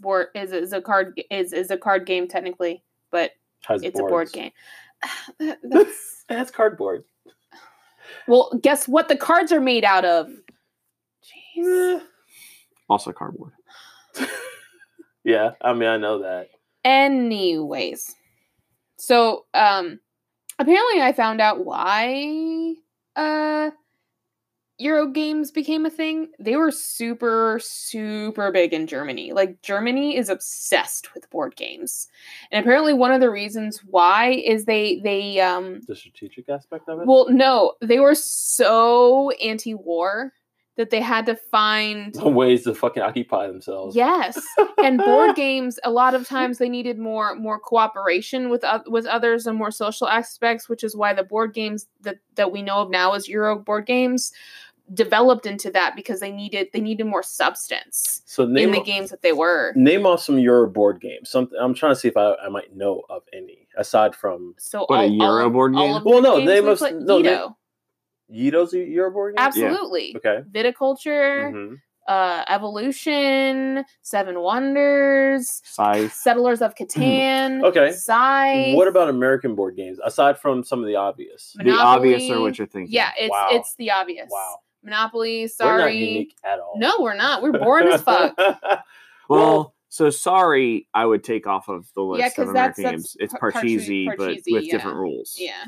Board 0.00 0.28
is 0.34 0.52
is 0.52 0.72
a 0.72 0.80
card 0.80 1.20
is 1.30 1.52
is 1.52 1.70
a 1.70 1.76
card 1.76 2.06
game 2.06 2.26
technically, 2.26 2.82
but 3.10 3.30
has 3.64 3.82
it's 3.82 3.98
a 4.00 4.02
board 4.02 4.32
game. 4.32 4.50
That's 5.62 6.24
That's 6.28 6.50
cardboard. 6.50 7.04
well. 8.26 8.50
Guess 8.62 8.88
what? 8.88 9.08
The 9.08 9.16
cards 9.16 9.52
are 9.52 9.60
made 9.60 9.84
out 9.84 10.04
of. 10.04 10.28
Jeez. 11.56 11.96
Eh. 11.96 12.00
Also 12.88 13.12
cardboard. 13.12 13.52
Yeah, 15.24 15.52
I 15.60 15.72
mean, 15.72 15.88
I 15.88 15.96
know 15.98 16.20
that. 16.22 16.48
Anyways, 16.84 18.14
so 18.96 19.46
um, 19.54 20.00
apparently 20.58 21.00
I 21.02 21.12
found 21.12 21.40
out 21.40 21.64
why 21.64 22.74
uh 23.16 23.70
Euro 24.78 25.06
games 25.06 25.52
became 25.52 25.86
a 25.86 25.90
thing. 25.90 26.28
They 26.40 26.56
were 26.56 26.72
super 26.72 27.60
super 27.62 28.50
big 28.50 28.72
in 28.72 28.86
Germany. 28.88 29.32
Like 29.32 29.62
Germany 29.62 30.16
is 30.16 30.28
obsessed 30.28 31.14
with 31.14 31.30
board 31.30 31.54
games, 31.54 32.08
and 32.50 32.64
apparently 32.64 32.92
one 32.92 33.12
of 33.12 33.20
the 33.20 33.30
reasons 33.30 33.80
why 33.84 34.30
is 34.30 34.64
they 34.64 34.98
they 35.04 35.40
um 35.40 35.82
The 35.86 35.94
strategic 35.94 36.48
aspect 36.48 36.88
of 36.88 37.00
it. 37.00 37.06
well 37.06 37.28
no 37.30 37.74
they 37.80 38.00
were 38.00 38.14
so 38.16 39.30
anti-war 39.30 40.32
that 40.76 40.88
they 40.90 41.00
had 41.00 41.26
to 41.26 41.36
find 41.36 42.14
ways 42.22 42.64
to 42.64 42.74
fucking 42.74 43.02
occupy 43.02 43.46
themselves. 43.46 43.94
Yes, 43.94 44.40
and 44.78 44.98
board 44.98 45.36
games 45.36 45.78
a 45.84 45.90
lot 45.90 46.14
of 46.14 46.26
times 46.26 46.58
they 46.58 46.68
needed 46.68 46.98
more 46.98 47.34
more 47.34 47.58
cooperation 47.58 48.48
with 48.48 48.64
oth- 48.64 48.86
with 48.88 49.06
others 49.06 49.46
and 49.46 49.56
more 49.58 49.70
social 49.70 50.08
aspects, 50.08 50.68
which 50.68 50.82
is 50.82 50.96
why 50.96 51.12
the 51.12 51.22
board 51.24 51.52
games 51.52 51.86
that 52.00 52.16
that 52.36 52.52
we 52.52 52.62
know 52.62 52.76
of 52.80 52.90
now 52.90 53.12
as 53.12 53.28
Euro 53.28 53.58
board 53.58 53.86
games 53.86 54.32
developed 54.94 55.46
into 55.46 55.70
that 55.70 55.94
because 55.96 56.20
they 56.20 56.30
needed 56.32 56.68
they 56.72 56.80
needed 56.80 57.04
more 57.04 57.22
substance 57.22 58.20
So 58.26 58.44
name 58.44 58.68
in 58.68 58.74
the 58.74 58.82
games 58.82 59.10
that 59.10 59.22
they 59.22 59.32
were. 59.32 59.72
name 59.76 60.04
off 60.06 60.20
some 60.20 60.38
Euro 60.38 60.68
board 60.68 61.00
games. 61.00 61.30
Something 61.30 61.56
I'm 61.60 61.72
trying 61.72 61.92
to 61.94 61.96
see 62.00 62.08
if 62.08 62.16
I, 62.16 62.34
I 62.44 62.48
might 62.48 62.74
know 62.74 63.02
of 63.08 63.22
any 63.32 63.68
aside 63.76 64.14
from 64.14 64.54
So 64.58 64.84
What, 64.88 65.04
a 65.04 65.06
Euro 65.06 65.44
all, 65.44 65.50
board 65.50 65.74
game? 65.74 66.02
Well, 66.04 66.20
no, 66.20 66.36
games 66.38 66.48
they 66.48 66.60
we 66.60 66.66
must- 66.66 66.92
no, 66.94 67.22
they- 67.22 67.38
Euro. 68.32 68.62
Yedo's 68.64 68.74
a 68.74 68.78
Euro 68.78 69.10
board 69.10 69.36
game. 69.36 69.44
absolutely. 69.44 70.14
Okay. 70.16 70.42
Viticulture, 70.50 71.52
Mhm. 71.52 71.80
uh, 72.08 72.44
Evolution, 72.48 73.84
Seven 74.02 74.40
Wonders, 74.40 75.60
Scythe. 75.64 76.12
Settlers 76.12 76.62
of 76.62 76.74
Catan. 76.78 77.64
Okay. 77.64 77.92
Scythe. 77.92 78.76
What 78.76 78.88
about 78.88 79.08
American 79.08 79.54
board 79.54 79.76
games 79.76 79.98
aside 80.04 80.38
from 80.38 80.62
some 80.64 80.80
of 80.80 80.86
the 80.86 80.96
obvious? 80.96 81.54
Monopoly. 81.56 81.76
The 81.76 81.82
obvious 81.84 82.30
are 82.30 82.40
what 82.40 82.58
you're 82.58 82.66
thinking. 82.66 82.92
Yeah, 82.92 83.10
it's 83.18 83.30
Wow. 83.30 83.48
it's 83.52 83.74
the 83.76 83.90
obvious. 83.90 84.28
Wow. 84.30 84.58
Monopoly, 84.84 85.38
We're 85.38 85.42
not 85.44 85.50
sorry. 85.80 85.96
unique 85.96 86.34
at 86.44 86.58
all. 86.58 86.72
No, 86.76 86.92
we're 87.00 87.14
not. 87.14 87.40
We're 87.42 87.52
bored 87.52 87.84
as 87.86 88.02
fuck. 88.02 88.34
Well, 89.28 89.40
Well- 89.40 89.74
so 89.88 90.08
sorry, 90.10 90.88
I 90.94 91.04
would 91.06 91.22
take 91.22 91.46
off 91.46 91.68
of 91.68 91.86
the 91.94 92.02
list 92.02 92.20
Yeah, 92.20 92.26
of 92.28 92.34
'cause 92.34 92.48
American 92.48 92.82
that's- 92.84 93.02
games. 93.02 93.16
that's 93.20 93.32
It's 93.32 93.38
Par- 93.38 93.52
Parcheesi, 93.52 94.06
Parcheesi, 94.06 94.16
but 94.16 94.28
with 94.50 94.64
yeah. 94.64 94.72
different 94.72 94.96
rules. 94.96 95.36
Yeah. 95.38 95.64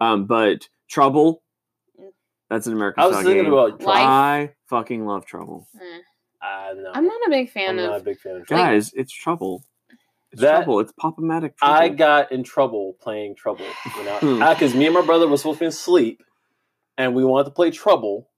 Um, 0.00 0.26
but 0.26 0.68
Trouble. 0.88 1.42
That's 2.50 2.66
an 2.66 2.74
American 2.74 3.02
I 3.02 3.06
was 3.06 3.16
style 3.16 3.24
thinking 3.26 3.44
game. 3.44 3.52
about 3.52 3.80
Life. 3.82 3.98
I 4.06 4.52
fucking 4.66 5.06
love 5.06 5.24
Trouble, 5.24 5.66
Eh. 5.80 5.98
Uh, 6.42 6.74
no, 6.74 6.90
I'm 6.94 7.06
not 7.06 7.20
a 7.26 7.30
big 7.30 7.50
fan 7.50 7.70
I'm 7.70 7.76
fan 7.76 7.84
not 7.86 7.92
a 7.92 7.96
of. 7.96 8.04
big 8.04 8.18
fan 8.18 8.36
of 8.36 8.46
Trouble. 8.46 8.64
guys. 8.64 8.92
It's 8.94 9.12
Trouble. 9.12 9.64
It's 10.32 10.40
That- 10.42 10.56
Trouble. 10.64 10.80
It's 10.80 10.92
pop-o-matic 10.92 11.56
Trouble. 11.56 11.74
I 11.74 11.88
got 11.88 12.30
in 12.32 12.42
trouble 12.44 12.96
playing 13.00 13.34
Trouble. 13.36 13.64
You 13.64 13.90
Hmm. 14.20 14.38
know, 14.38 14.54
because 14.54 14.74
me 14.74 14.86
and 14.86 14.94
my 14.94 15.02
brother 15.04 15.26
were 15.28 15.36
supposed 15.36 15.58
to 15.58 15.64
be 15.64 15.68
asleep, 15.68 16.22
and 16.98 17.14
we 17.14 17.24
wanted 17.24 17.44
to 17.44 17.50
play 17.50 17.70
Trouble, 17.70 18.28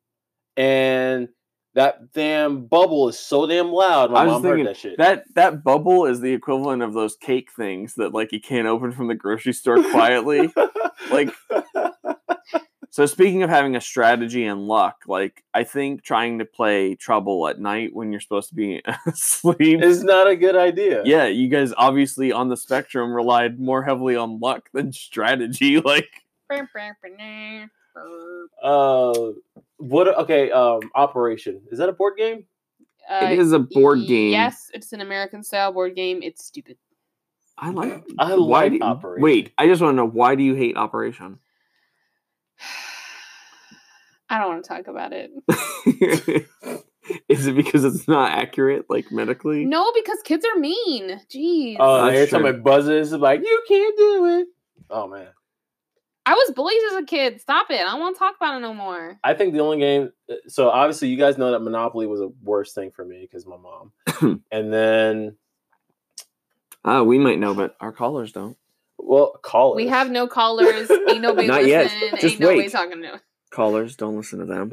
and 0.56 1.28
that 1.74 2.12
damn 2.12 2.66
bubble 2.66 3.08
is 3.08 3.18
so 3.18 3.46
damn 3.46 3.70
loud. 3.72 4.10
My 4.10 4.22
I 4.22 4.24
was 4.24 4.32
mom 4.34 4.42
thinking 4.42 4.58
heard 4.66 4.74
that 4.74 4.76
shit. 4.76 4.98
that 4.98 5.24
that 5.36 5.62
bubble 5.64 6.04
is 6.06 6.20
the 6.20 6.32
equivalent 6.32 6.82
of 6.82 6.92
those 6.92 7.16
cake 7.16 7.50
things 7.56 7.94
that 7.94 8.12
like 8.12 8.32
you 8.32 8.40
can't 8.40 8.66
open 8.68 8.92
from 8.92 9.06
the 9.08 9.14
grocery 9.14 9.52
store 9.54 9.82
quietly. 9.90 10.52
like 11.10 11.30
So 12.92 13.06
speaking 13.06 13.42
of 13.42 13.48
having 13.48 13.74
a 13.74 13.80
strategy 13.80 14.44
and 14.44 14.68
luck, 14.68 15.04
like 15.06 15.42
I 15.54 15.64
think 15.64 16.02
trying 16.02 16.38
to 16.40 16.44
play 16.44 16.94
Trouble 16.94 17.48
at 17.48 17.58
night 17.58 17.94
when 17.94 18.12
you're 18.12 18.20
supposed 18.20 18.50
to 18.50 18.54
be 18.54 18.82
asleep. 19.06 19.82
is 19.82 20.04
not 20.04 20.28
a 20.28 20.36
good 20.36 20.56
idea. 20.56 21.00
yeah, 21.06 21.24
you 21.24 21.48
guys 21.48 21.72
obviously 21.78 22.32
on 22.32 22.50
the 22.50 22.56
spectrum 22.56 23.14
relied 23.14 23.58
more 23.58 23.82
heavily 23.82 24.14
on 24.14 24.40
luck 24.40 24.68
than 24.74 24.92
strategy. 24.92 25.80
Like 25.84 26.10
Uh, 28.62 29.30
what? 29.78 30.08
Okay. 30.18 30.50
Um, 30.50 30.80
Operation 30.94 31.62
is 31.70 31.78
that 31.78 31.88
a 31.88 31.92
board 31.94 32.18
game? 32.18 32.44
it 33.10 33.38
is 33.38 33.52
a 33.52 33.58
board 33.58 34.06
game. 34.06 34.32
Yes, 34.32 34.70
it's 34.74 34.92
an 34.92 35.00
American 35.00 35.42
style 35.42 35.72
board 35.72 35.96
game. 35.96 36.22
It's 36.22 36.44
stupid. 36.44 36.76
I 37.56 37.70
like. 37.70 38.04
I 38.18 38.34
why 38.34 38.64
like 38.64 38.72
do, 38.72 38.80
Operation. 38.82 39.22
Wait, 39.22 39.52
I 39.56 39.66
just 39.66 39.80
want 39.80 39.92
to 39.92 39.96
know 39.96 40.06
why 40.08 40.34
do 40.34 40.42
you 40.42 40.54
hate 40.54 40.76
Operation? 40.76 41.38
I 44.28 44.38
don't 44.38 44.48
want 44.48 44.64
to 44.64 44.68
talk 44.68 44.86
about 44.88 45.12
it. 45.12 45.30
Is 47.28 47.46
it 47.46 47.56
because 47.56 47.84
it's 47.84 48.06
not 48.08 48.30
accurate, 48.30 48.86
like 48.88 49.10
medically? 49.10 49.64
No, 49.66 49.92
because 49.92 50.18
kids 50.24 50.44
are 50.46 50.58
mean. 50.58 51.20
Jeez. 51.28 51.76
Oh, 51.80 52.06
That's 52.06 52.16
every 52.16 52.26
time 52.28 52.46
it 52.46 52.62
buzzes, 52.64 53.12
like 53.12 53.40
you 53.40 53.62
can't 53.68 53.96
do 53.96 54.26
it. 54.40 54.46
Oh 54.88 55.08
man. 55.08 55.28
I 56.24 56.34
was 56.34 56.52
bullied 56.54 56.78
as 56.92 56.98
a 56.98 57.04
kid. 57.04 57.40
Stop 57.40 57.70
it. 57.72 57.80
I 57.80 57.90
don't 57.90 57.98
want 58.00 58.14
to 58.14 58.18
talk 58.20 58.36
about 58.36 58.56
it 58.56 58.60
no 58.60 58.72
more. 58.72 59.18
I 59.24 59.34
think 59.34 59.52
the 59.52 59.60
only 59.60 59.78
game. 59.78 60.12
uh, 60.30 60.34
So 60.46 60.70
obviously, 60.70 61.08
you 61.08 61.16
guys 61.16 61.36
know 61.36 61.50
that 61.50 61.58
Monopoly 61.60 62.06
was 62.06 62.20
a 62.20 62.28
worst 62.42 62.76
thing 62.76 62.92
for 62.92 63.04
me 63.04 63.22
because 63.28 63.44
my 63.44 63.56
mom. 63.56 63.92
and 64.52 64.72
then, 64.72 65.36
Ah, 66.84 67.02
we 67.02 67.18
might 67.18 67.40
know, 67.40 67.54
but 67.54 67.74
our 67.80 67.90
callers 67.92 68.30
don't. 68.30 68.56
Well, 69.02 69.32
call 69.42 69.74
We 69.74 69.88
have 69.88 70.10
no 70.10 70.26
callers. 70.26 70.90
Ain't 70.90 71.20
nobody 71.20 71.46
Not 71.48 71.66
yet. 71.66 71.84
listening. 71.84 72.10
Just 72.12 72.24
Ain't 72.24 72.40
nobody 72.40 72.58
wait. 72.60 72.72
talking 72.72 73.02
to. 73.02 73.20
Callers, 73.50 73.96
don't 73.96 74.16
listen 74.16 74.38
to 74.38 74.46
them. 74.46 74.70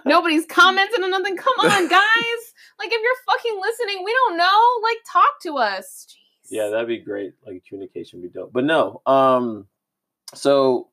Nobody's 0.06 0.46
commenting 0.46 1.02
on 1.02 1.10
nothing. 1.10 1.36
Come 1.36 1.54
on, 1.58 1.88
guys. 1.88 2.42
like 2.78 2.90
if 2.92 3.00
you're 3.02 3.34
fucking 3.34 3.60
listening, 3.60 4.04
we 4.04 4.12
don't 4.12 4.36
know. 4.36 4.60
Like 4.82 4.98
talk 5.12 5.40
to 5.42 5.56
us. 5.58 6.06
Jeez. 6.08 6.46
yeah, 6.50 6.68
that'd 6.68 6.86
be 6.86 6.98
great. 6.98 7.32
Like 7.44 7.64
communication 7.68 8.20
would 8.20 8.32
be 8.32 8.38
dope. 8.38 8.52
But 8.52 8.64
no. 8.64 9.02
Um. 9.06 9.66
So 10.34 10.88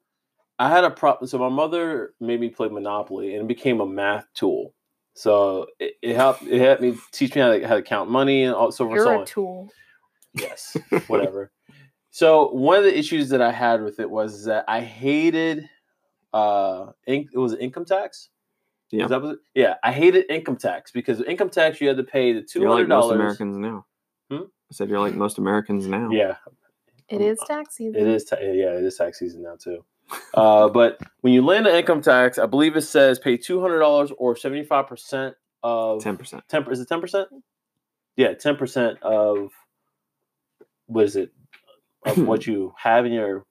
I 0.58 0.70
had 0.70 0.84
a 0.86 0.90
problem. 0.90 1.28
So 1.28 1.38
my 1.38 1.50
mother 1.50 2.14
made 2.20 2.40
me 2.40 2.50
play 2.50 2.68
Monopoly, 2.68 3.36
and 3.36 3.44
it 3.44 3.48
became 3.48 3.80
a 3.80 3.86
math 3.86 4.26
tool. 4.34 4.74
So 5.14 5.68
it, 5.80 5.94
it 6.02 6.16
helped. 6.16 6.42
It 6.44 6.60
helped 6.62 6.82
me 6.82 6.98
teach 7.12 7.36
me 7.36 7.42
how 7.42 7.52
to 7.52 7.68
how 7.68 7.76
to 7.76 7.82
count 7.84 8.10
money 8.10 8.44
and 8.44 8.56
all 8.56 8.72
so 8.72 8.86
forth. 8.86 8.96
You're 8.96 9.06
so 9.06 9.12
a 9.12 9.20
on. 9.20 9.26
tool. 9.28 9.70
Yes, 10.34 10.76
whatever. 11.08 11.52
So 12.12 12.50
one 12.52 12.78
of 12.78 12.84
the 12.84 12.98
issues 12.98 13.30
that 13.30 13.42
I 13.42 13.52
had 13.52 13.84
with 13.84 14.00
it 14.00 14.10
was 14.10 14.46
that 14.46 14.66
I 14.68 14.82
hated 14.82 15.70
uh 16.34 16.88
in, 17.08 17.28
it 17.34 17.38
was 17.38 17.54
income 17.56 17.86
tax. 17.86 18.30
Yeah. 18.92 19.04
Is 19.06 19.10
that 19.10 19.22
what 19.22 19.34
it- 19.36 19.40
yeah, 19.56 19.76
I 19.84 19.92
hated 19.92 20.26
income 20.30 20.58
tax 20.58 20.92
because 20.92 21.22
income 21.22 21.50
tax 21.50 21.80
you 21.82 21.88
had 21.88 21.98
to 21.98 22.04
pay 22.04 22.34
the 22.34 22.42
two 22.42 22.60
hundred 22.62 22.70
You're 22.70 22.80
like 22.80 22.88
most 22.88 23.04
dollars. 23.04 23.16
Americans 23.16 23.58
now. 23.58 23.86
Hmm? 24.32 24.44
I 24.44 24.72
said 24.74 24.90
you're 24.90 25.00
like 25.00 25.16
most 25.16 25.38
Americans 25.38 25.88
now. 25.88 26.10
yeah, 26.12 26.36
It 27.10 27.22
Um, 27.22 27.48
tax 27.48 27.76
season. 27.76 28.00
it 28.00 28.08
is. 28.08 28.24
Ta- 28.26 28.38
yeah, 28.40 28.74
it 28.78 28.84
is 28.84 28.98
tax 28.98 29.20
season 29.20 29.42
now 29.44 29.56
too. 29.56 29.84
Uh, 30.34 30.68
but 30.80 31.00
when 31.22 31.34
you 31.34 31.44
land 31.46 31.68
an 31.68 31.76
income 31.76 32.02
tax, 32.02 32.38
I 32.40 32.46
believe 32.48 32.76
it 32.76 32.82
says 32.82 33.20
pay 33.20 33.38
two 33.38 33.62
hundred 33.62 33.80
dollars 33.80 34.12
or 34.18 34.36
seventy 34.36 34.64
five 34.64 34.88
percent 34.88 35.36
of 35.64 36.02
Ten 36.04 36.18
percent. 36.18 36.44
ten. 36.48 36.70
Is 36.72 36.80
it 36.80 36.88
ten 36.88 37.02
percent? 37.02 37.30
Yeah, 38.16 38.34
ten 38.34 38.56
percent 38.56 39.02
of 39.04 39.52
what 40.88 41.06
is 41.06 41.16
it? 41.16 41.32
Of 42.06 42.18
what 42.28 42.48
you 42.48 42.74
have 42.78 43.06
in 43.06 43.12
your 43.12 43.46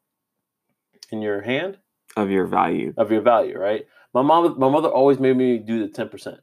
in 1.10 1.22
your 1.22 1.40
hand 1.42 1.78
of 2.16 2.30
your 2.30 2.46
value. 2.46 2.92
of 2.96 3.10
your 3.12 3.20
value, 3.20 3.58
right? 3.58 3.86
My 4.14 4.22
mom, 4.22 4.58
my 4.58 4.68
mother 4.68 4.88
always 4.88 5.18
made 5.18 5.36
me 5.36 5.58
do 5.58 5.80
the 5.80 5.88
ten 5.88 6.08
percent. 6.08 6.38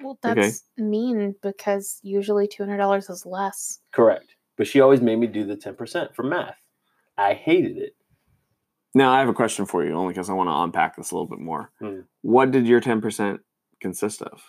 Well, 0.00 0.18
Okay. 0.24 0.34
that's 0.40 0.64
mean 0.76 1.34
because 1.42 1.98
usually 2.02 2.46
two 2.46 2.62
hundred 2.62 2.78
dollars 2.78 3.08
is 3.10 3.26
less. 3.26 3.80
Correct, 3.92 4.36
but 4.56 4.66
she 4.66 4.80
always 4.80 5.00
made 5.00 5.18
me 5.18 5.26
do 5.26 5.44
the 5.44 5.56
ten 5.56 5.74
percent 5.74 6.14
for 6.14 6.22
math. 6.22 6.56
I 7.18 7.34
hated 7.34 7.76
it. 7.78 7.94
Now 8.94 9.12
I 9.12 9.18
have 9.20 9.28
a 9.28 9.34
question 9.34 9.66
for 9.66 9.84
you, 9.84 9.92
only 9.94 10.12
because 10.14 10.30
I 10.30 10.34
want 10.34 10.48
to 10.48 10.54
unpack 10.54 10.96
this 10.96 11.10
a 11.10 11.14
little 11.14 11.28
bit 11.28 11.40
more. 11.40 11.70
Hmm. 11.80 12.00
What 12.22 12.50
did 12.50 12.66
your 12.66 12.80
ten 12.80 13.00
percent 13.00 13.40
consist 13.80 14.22
of? 14.22 14.42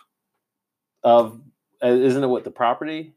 Of 1.04 1.42
uh, 1.84 1.88
isn't 1.88 2.24
it 2.24 2.28
what 2.28 2.44
the 2.44 2.52
property? 2.52 3.14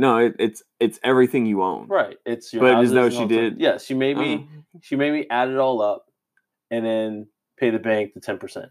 No, 0.00 0.16
it, 0.16 0.34
it's 0.38 0.62
it's 0.80 0.98
everything 1.04 1.44
you 1.44 1.62
own. 1.62 1.86
Right, 1.86 2.16
it's 2.24 2.54
your. 2.54 2.62
But 2.62 2.82
is 2.82 2.90
houses 2.90 2.92
that 2.92 3.12
she 3.12 3.18
all 3.18 3.28
that. 3.28 3.34
did? 3.34 3.60
Yes, 3.60 3.84
she 3.84 3.92
made 3.92 4.16
me. 4.16 4.48
Oh. 4.50 4.80
She 4.80 4.96
made 4.96 5.12
me 5.12 5.26
add 5.28 5.50
it 5.50 5.58
all 5.58 5.82
up, 5.82 6.06
and 6.70 6.86
then 6.86 7.26
pay 7.58 7.68
the 7.68 7.78
bank 7.78 8.14
the 8.14 8.20
ten 8.20 8.38
percent. 8.38 8.70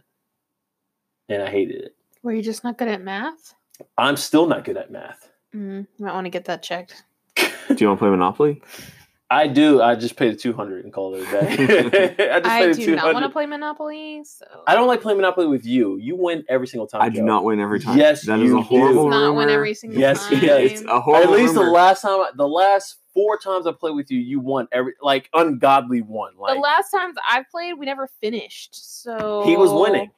And 1.30 1.44
I 1.44 1.50
hated 1.52 1.84
it. 1.84 1.96
Were 2.24 2.34
you 2.34 2.42
just 2.42 2.64
not 2.64 2.80
good 2.80 2.88
at 2.88 3.04
math? 3.04 3.54
I'm 3.96 4.18
still 4.18 4.48
not 4.48 4.66
good 4.66 4.76
at 4.76 4.92
math. 4.92 5.30
Mm, 5.56 5.86
you 5.98 6.06
might 6.06 6.14
want 6.14 6.26
to 6.26 6.32
get 6.32 6.46
that 6.46 6.64
checked. 6.64 7.04
Do 7.36 7.46
you 7.78 7.88
want 7.88 8.00
to 8.00 8.04
play 8.04 8.10
Monopoly? 8.10 8.64
I 9.32 9.48
do. 9.48 9.80
I 9.82 9.96
just 9.96 10.16
paid 10.16 10.34
the 10.34 10.38
two 10.38 10.54
hundred 10.54 10.86
and 10.86 10.94
call 10.94 11.14
it 11.14 11.28
a 11.28 11.32
day. 11.32 12.16
I 12.32 12.40
just 12.40 12.46
I 12.46 12.60
paid 12.66 12.76
the 12.76 12.86
do 12.86 12.96
not 12.96 13.14
want 13.14 13.26
to 13.26 13.30
play 13.30 13.46
Monopoly. 13.46 14.24
So 14.24 14.46
I 14.66 14.74
don't 14.74 14.88
like 14.88 15.02
playing 15.02 15.18
Monopoly 15.18 15.46
with 15.46 15.66
you. 15.66 15.98
You 15.98 16.16
win 16.16 16.44
every 16.50 16.68
single 16.68 16.88
time. 16.88 17.02
I 17.02 17.10
do 17.10 17.22
not 17.22 17.44
win 17.44 17.60
every 17.60 17.80
time. 17.80 17.98
Yes, 17.98 18.26
that 18.26 18.40
is 18.40 18.46
you 18.46 18.60
a 18.60 18.64
do. 18.64 18.68
He 18.68 18.78
does 18.78 18.96
horrible 18.96 19.10
not 19.10 19.36
win 19.36 19.50
every 19.50 19.76
single 19.76 20.00
Yes, 20.00 20.28
time. 20.28 20.40
Yes, 20.42 20.72
does. 20.72 20.82
It's 20.82 20.90
a 20.90 21.00
horrible 21.00 21.34
At 21.34 21.40
least 21.40 21.54
the 21.54 21.62
last 21.62 22.02
time, 22.02 22.26
the 22.36 22.48
last 22.48 22.98
four 23.14 23.38
times 23.38 23.68
I 23.68 23.72
played 23.72 23.96
with 23.96 24.10
you, 24.10 24.20
you 24.20 24.40
won 24.40 24.68
every 24.72 24.94
like 25.00 25.30
ungodly 25.34 26.02
one. 26.02 26.36
Like 26.36 26.56
the 26.56 26.60
last 26.60 26.90
times 26.90 27.16
I've 27.28 27.48
played, 27.50 27.74
we 27.74 27.86
never 27.86 28.08
finished. 28.22 29.02
So 29.02 29.44
he 29.46 29.56
was 29.56 29.72
winning. 29.72 30.10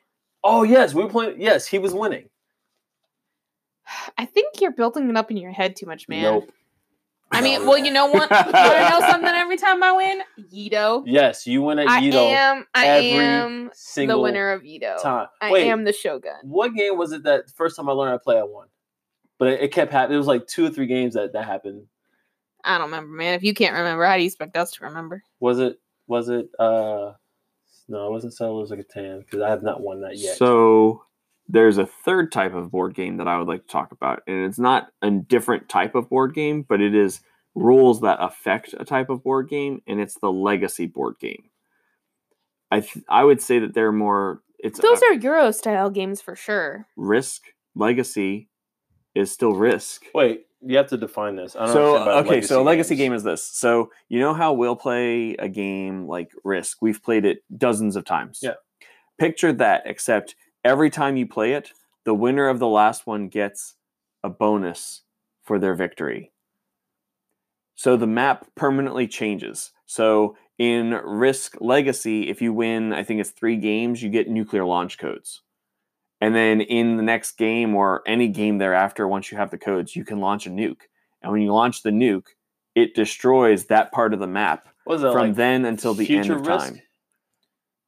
Oh 0.41 0.63
yes, 0.63 0.93
we 0.93 1.03
were 1.03 1.09
playing. 1.09 1.41
Yes, 1.41 1.67
he 1.67 1.79
was 1.79 1.93
winning. 1.93 2.29
I 4.17 4.25
think 4.25 4.61
you're 4.61 4.71
building 4.71 5.09
it 5.09 5.17
up 5.17 5.31
in 5.31 5.37
your 5.37 5.51
head 5.51 5.75
too 5.75 5.85
much, 5.85 6.07
man. 6.07 6.23
Nope. 6.23 6.51
I 7.31 7.41
mean, 7.41 7.65
well, 7.65 7.77
you 7.77 7.91
know 7.91 8.07
what? 8.07 8.29
you 8.29 8.35
want 8.35 8.51
to 8.51 8.89
know 8.89 8.99
something? 9.09 9.29
Every 9.29 9.57
time 9.57 9.81
I 9.81 9.91
win, 9.93 10.21
Yedo. 10.53 11.03
Yes, 11.05 11.47
you 11.47 11.61
win 11.61 11.79
at 11.79 11.87
I 11.87 12.01
Yedo 12.01 12.29
am. 12.29 12.65
I 12.73 12.87
every 12.87 13.09
am 13.11 13.71
the 13.95 14.19
winner 14.19 14.51
of 14.51 14.63
Yedo. 14.63 15.01
time. 15.01 15.27
I 15.41 15.51
Wait, 15.51 15.67
am 15.67 15.83
the 15.83 15.93
Shogun. 15.93 16.33
what 16.43 16.73
game 16.73 16.97
was 16.97 17.11
it 17.11 17.23
that 17.23 17.49
first 17.55 17.75
time 17.77 17.87
I 17.89 17.93
learned 17.93 18.11
how 18.11 18.17
to 18.17 18.23
play? 18.23 18.37
I 18.37 18.43
won, 18.43 18.67
but 19.39 19.47
it, 19.47 19.61
it 19.61 19.71
kept 19.71 19.91
happening. 19.91 20.15
It 20.15 20.19
was 20.19 20.27
like 20.27 20.47
two 20.47 20.65
or 20.65 20.69
three 20.69 20.87
games 20.87 21.13
that 21.13 21.33
that 21.33 21.45
happened. 21.45 21.85
I 22.63 22.77
don't 22.77 22.87
remember, 22.91 23.15
man. 23.15 23.33
If 23.33 23.43
you 23.43 23.53
can't 23.53 23.75
remember, 23.75 24.05
how 24.05 24.15
do 24.15 24.21
you 24.21 24.27
expect 24.27 24.55
us 24.57 24.71
to 24.73 24.85
remember? 24.85 25.23
Was 25.39 25.59
it? 25.59 25.79
Was 26.07 26.29
it? 26.29 26.49
uh 26.59 27.13
No, 27.87 28.07
it 28.07 28.11
wasn't 28.11 28.33
Settlers 28.35 28.71
of 28.71 28.79
Catan 28.79 29.19
because 29.19 29.41
I 29.41 29.49
have 29.49 29.63
not 29.63 29.81
won 29.81 30.01
that 30.01 30.17
yet. 30.17 30.37
So 30.37 31.03
there's 31.47 31.77
a 31.77 31.85
third 31.85 32.31
type 32.31 32.53
of 32.53 32.71
board 32.71 32.93
game 32.93 33.17
that 33.17 33.27
I 33.27 33.37
would 33.37 33.47
like 33.47 33.63
to 33.63 33.67
talk 33.67 33.91
about, 33.91 34.21
and 34.27 34.45
it's 34.45 34.59
not 34.59 34.89
a 35.01 35.09
different 35.09 35.69
type 35.69 35.95
of 35.95 36.09
board 36.09 36.33
game, 36.33 36.61
but 36.67 36.81
it 36.81 36.93
is 36.95 37.19
rules 37.55 38.01
that 38.01 38.17
affect 38.21 38.73
a 38.79 38.85
type 38.85 39.09
of 39.09 39.23
board 39.23 39.49
game, 39.49 39.81
and 39.87 39.99
it's 39.99 40.15
the 40.19 40.31
legacy 40.31 40.87
board 40.87 41.15
game. 41.19 41.43
I 42.69 42.79
th- 42.81 43.03
I 43.09 43.23
would 43.23 43.41
say 43.41 43.59
that 43.59 43.73
they're 43.73 43.91
more. 43.91 44.41
It's 44.59 44.79
Those 44.79 45.01
a 45.01 45.05
are 45.07 45.13
Euro 45.13 45.51
style 45.51 45.89
games 45.89 46.21
for 46.21 46.35
sure. 46.35 46.87
risk. 46.95 47.43
Legacy 47.75 48.47
is 49.15 49.31
still 49.31 49.53
risk. 49.53 50.05
Wait, 50.13 50.45
you 50.61 50.77
have 50.77 50.87
to 50.87 50.97
define 50.97 51.35
this. 51.35 51.55
I 51.55 51.65
don't 51.65 51.73
So 51.73 51.97
understand 51.97 52.27
okay, 52.27 52.41
so 52.41 52.61
a 52.61 52.63
legacy 52.63 52.95
games. 52.95 52.99
game 53.05 53.13
is 53.13 53.23
this. 53.23 53.43
So 53.43 53.91
you 54.07 54.19
know 54.19 54.33
how 54.33 54.53
we'll 54.53 54.75
play 54.75 55.35
a 55.35 55.49
game 55.49 56.07
like 56.07 56.31
Risk. 56.43 56.77
We've 56.81 57.01
played 57.01 57.25
it 57.25 57.43
dozens 57.57 57.95
of 57.95 58.05
times. 58.05 58.39
Yeah. 58.41 58.53
Picture 59.17 59.51
that, 59.53 59.83
except 59.85 60.35
every 60.63 60.89
time 60.89 61.17
you 61.17 61.27
play 61.27 61.53
it, 61.53 61.71
the 62.05 62.13
winner 62.13 62.47
of 62.47 62.59
the 62.59 62.67
last 62.67 63.05
one 63.07 63.27
gets 63.27 63.75
a 64.23 64.29
bonus 64.29 65.01
for 65.43 65.59
their 65.59 65.75
victory. 65.75 66.30
So 67.81 67.97
the 67.97 68.05
map 68.05 68.45
permanently 68.53 69.07
changes. 69.07 69.71
So 69.87 70.37
in 70.59 70.91
Risk 70.91 71.57
Legacy, 71.59 72.29
if 72.29 72.39
you 72.39 72.53
win, 72.53 72.93
I 72.93 73.01
think 73.01 73.19
it's 73.19 73.31
three 73.31 73.57
games, 73.57 74.03
you 74.03 74.09
get 74.09 74.29
nuclear 74.29 74.63
launch 74.65 74.99
codes. 74.99 75.41
And 76.21 76.35
then 76.35 76.61
in 76.61 76.97
the 76.97 77.01
next 77.01 77.39
game 77.39 77.73
or 77.73 78.03
any 78.05 78.27
game 78.27 78.59
thereafter, 78.59 79.07
once 79.07 79.31
you 79.31 79.39
have 79.39 79.49
the 79.49 79.57
codes, 79.57 79.95
you 79.95 80.05
can 80.05 80.19
launch 80.19 80.45
a 80.45 80.51
nuke. 80.51 80.81
And 81.23 81.31
when 81.31 81.41
you 81.41 81.51
launch 81.51 81.81
the 81.81 81.89
nuke, 81.89 82.27
it 82.75 82.93
destroys 82.93 83.65
that 83.65 83.91
part 83.91 84.13
of 84.13 84.19
the 84.19 84.27
map 84.27 84.67
that 84.85 84.99
from 84.99 85.29
like 85.29 85.35
then 85.35 85.65
until 85.65 85.95
the 85.95 86.15
end 86.15 86.29
of 86.29 86.45
risk? 86.45 86.67
time. 86.67 86.81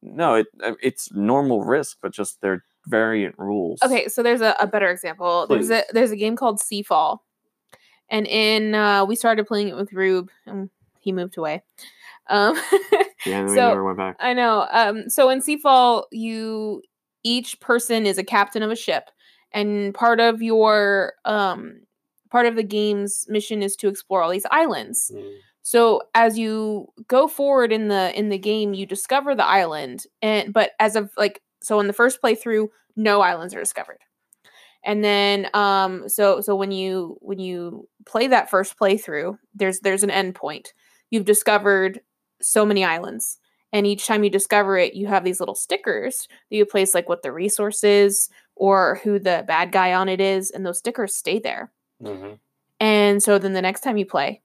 No, 0.02 0.34
it 0.34 0.48
uh, 0.60 0.72
it's 0.82 1.12
normal 1.12 1.62
risk, 1.62 1.98
but 2.02 2.12
just 2.12 2.40
they're 2.40 2.64
variant 2.88 3.36
rules. 3.38 3.78
Okay, 3.80 4.08
so 4.08 4.24
there's 4.24 4.40
a, 4.40 4.56
a 4.58 4.66
better 4.66 4.90
example. 4.90 5.46
There's 5.46 5.70
a 5.70 5.84
there's 5.92 6.10
a 6.10 6.16
game 6.16 6.34
called 6.34 6.58
Seafall, 6.58 7.18
and 8.08 8.26
in 8.26 8.74
uh, 8.74 9.04
we 9.04 9.16
started 9.16 9.46
playing 9.46 9.68
it 9.68 9.76
with 9.76 9.92
Rube, 9.92 10.30
and 10.46 10.70
he 11.00 11.12
moved 11.12 11.36
away. 11.36 11.62
Um, 12.28 12.60
Yeah, 13.26 13.38
and 13.40 13.48
we 13.48 13.54
so- 13.54 13.68
never 13.68 13.84
went 13.84 13.98
back. 13.98 14.16
I 14.20 14.34
know. 14.34 14.66
Um, 14.70 15.08
so 15.08 15.30
in 15.30 15.40
Seafall, 15.40 16.04
you 16.12 16.82
each 17.22 17.58
person 17.60 18.04
is 18.06 18.18
a 18.18 18.24
captain 18.24 18.62
of 18.62 18.70
a 18.70 18.76
ship, 18.76 19.10
and 19.52 19.94
part 19.94 20.20
of 20.20 20.42
your 20.42 21.14
um 21.24 21.80
part 22.30 22.46
of 22.46 22.56
the 22.56 22.62
game's 22.62 23.26
mission 23.28 23.62
is 23.62 23.76
to 23.76 23.88
explore 23.88 24.22
all 24.22 24.30
these 24.30 24.46
islands. 24.50 25.10
Mm. 25.14 25.36
So 25.62 26.02
as 26.14 26.38
you 26.38 26.88
go 27.08 27.26
forward 27.26 27.72
in 27.72 27.88
the 27.88 28.16
in 28.18 28.28
the 28.28 28.38
game, 28.38 28.74
you 28.74 28.84
discover 28.84 29.34
the 29.34 29.46
island, 29.46 30.04
and 30.20 30.52
but 30.52 30.72
as 30.78 30.96
of 30.96 31.10
like 31.16 31.40
so 31.62 31.80
in 31.80 31.86
the 31.86 31.94
first 31.94 32.20
playthrough, 32.20 32.68
no 32.96 33.22
islands 33.22 33.54
are 33.54 33.60
discovered. 33.60 34.00
And 34.84 35.02
then 35.02 35.48
um 35.54 36.10
so 36.10 36.42
so 36.42 36.54
when 36.54 36.72
you 36.72 37.16
when 37.22 37.38
you 37.38 37.88
play 38.06 38.26
that 38.28 38.50
first 38.50 38.78
playthrough, 38.78 39.38
there's 39.54 39.80
there's 39.80 40.02
an 40.02 40.10
end 40.10 40.34
point. 40.34 40.72
You've 41.10 41.24
discovered 41.24 42.00
so 42.40 42.64
many 42.66 42.84
islands. 42.84 43.38
And 43.72 43.86
each 43.88 44.06
time 44.06 44.22
you 44.22 44.30
discover 44.30 44.78
it, 44.78 44.94
you 44.94 45.08
have 45.08 45.24
these 45.24 45.40
little 45.40 45.56
stickers 45.56 46.28
that 46.48 46.56
you 46.56 46.64
place 46.64 46.94
like 46.94 47.08
what 47.08 47.22
the 47.22 47.32
resource 47.32 47.82
is 47.82 48.28
or 48.54 49.00
who 49.02 49.18
the 49.18 49.44
bad 49.48 49.72
guy 49.72 49.92
on 49.94 50.08
it 50.08 50.20
is, 50.20 50.52
and 50.52 50.64
those 50.64 50.78
stickers 50.78 51.16
stay 51.16 51.40
there. 51.40 51.72
Mhm. 52.00 52.38
And 52.78 53.20
so 53.22 53.38
then 53.38 53.52
the 53.52 53.62
next 53.62 53.80
time 53.80 53.96
you 53.96 54.06
play, 54.06 54.42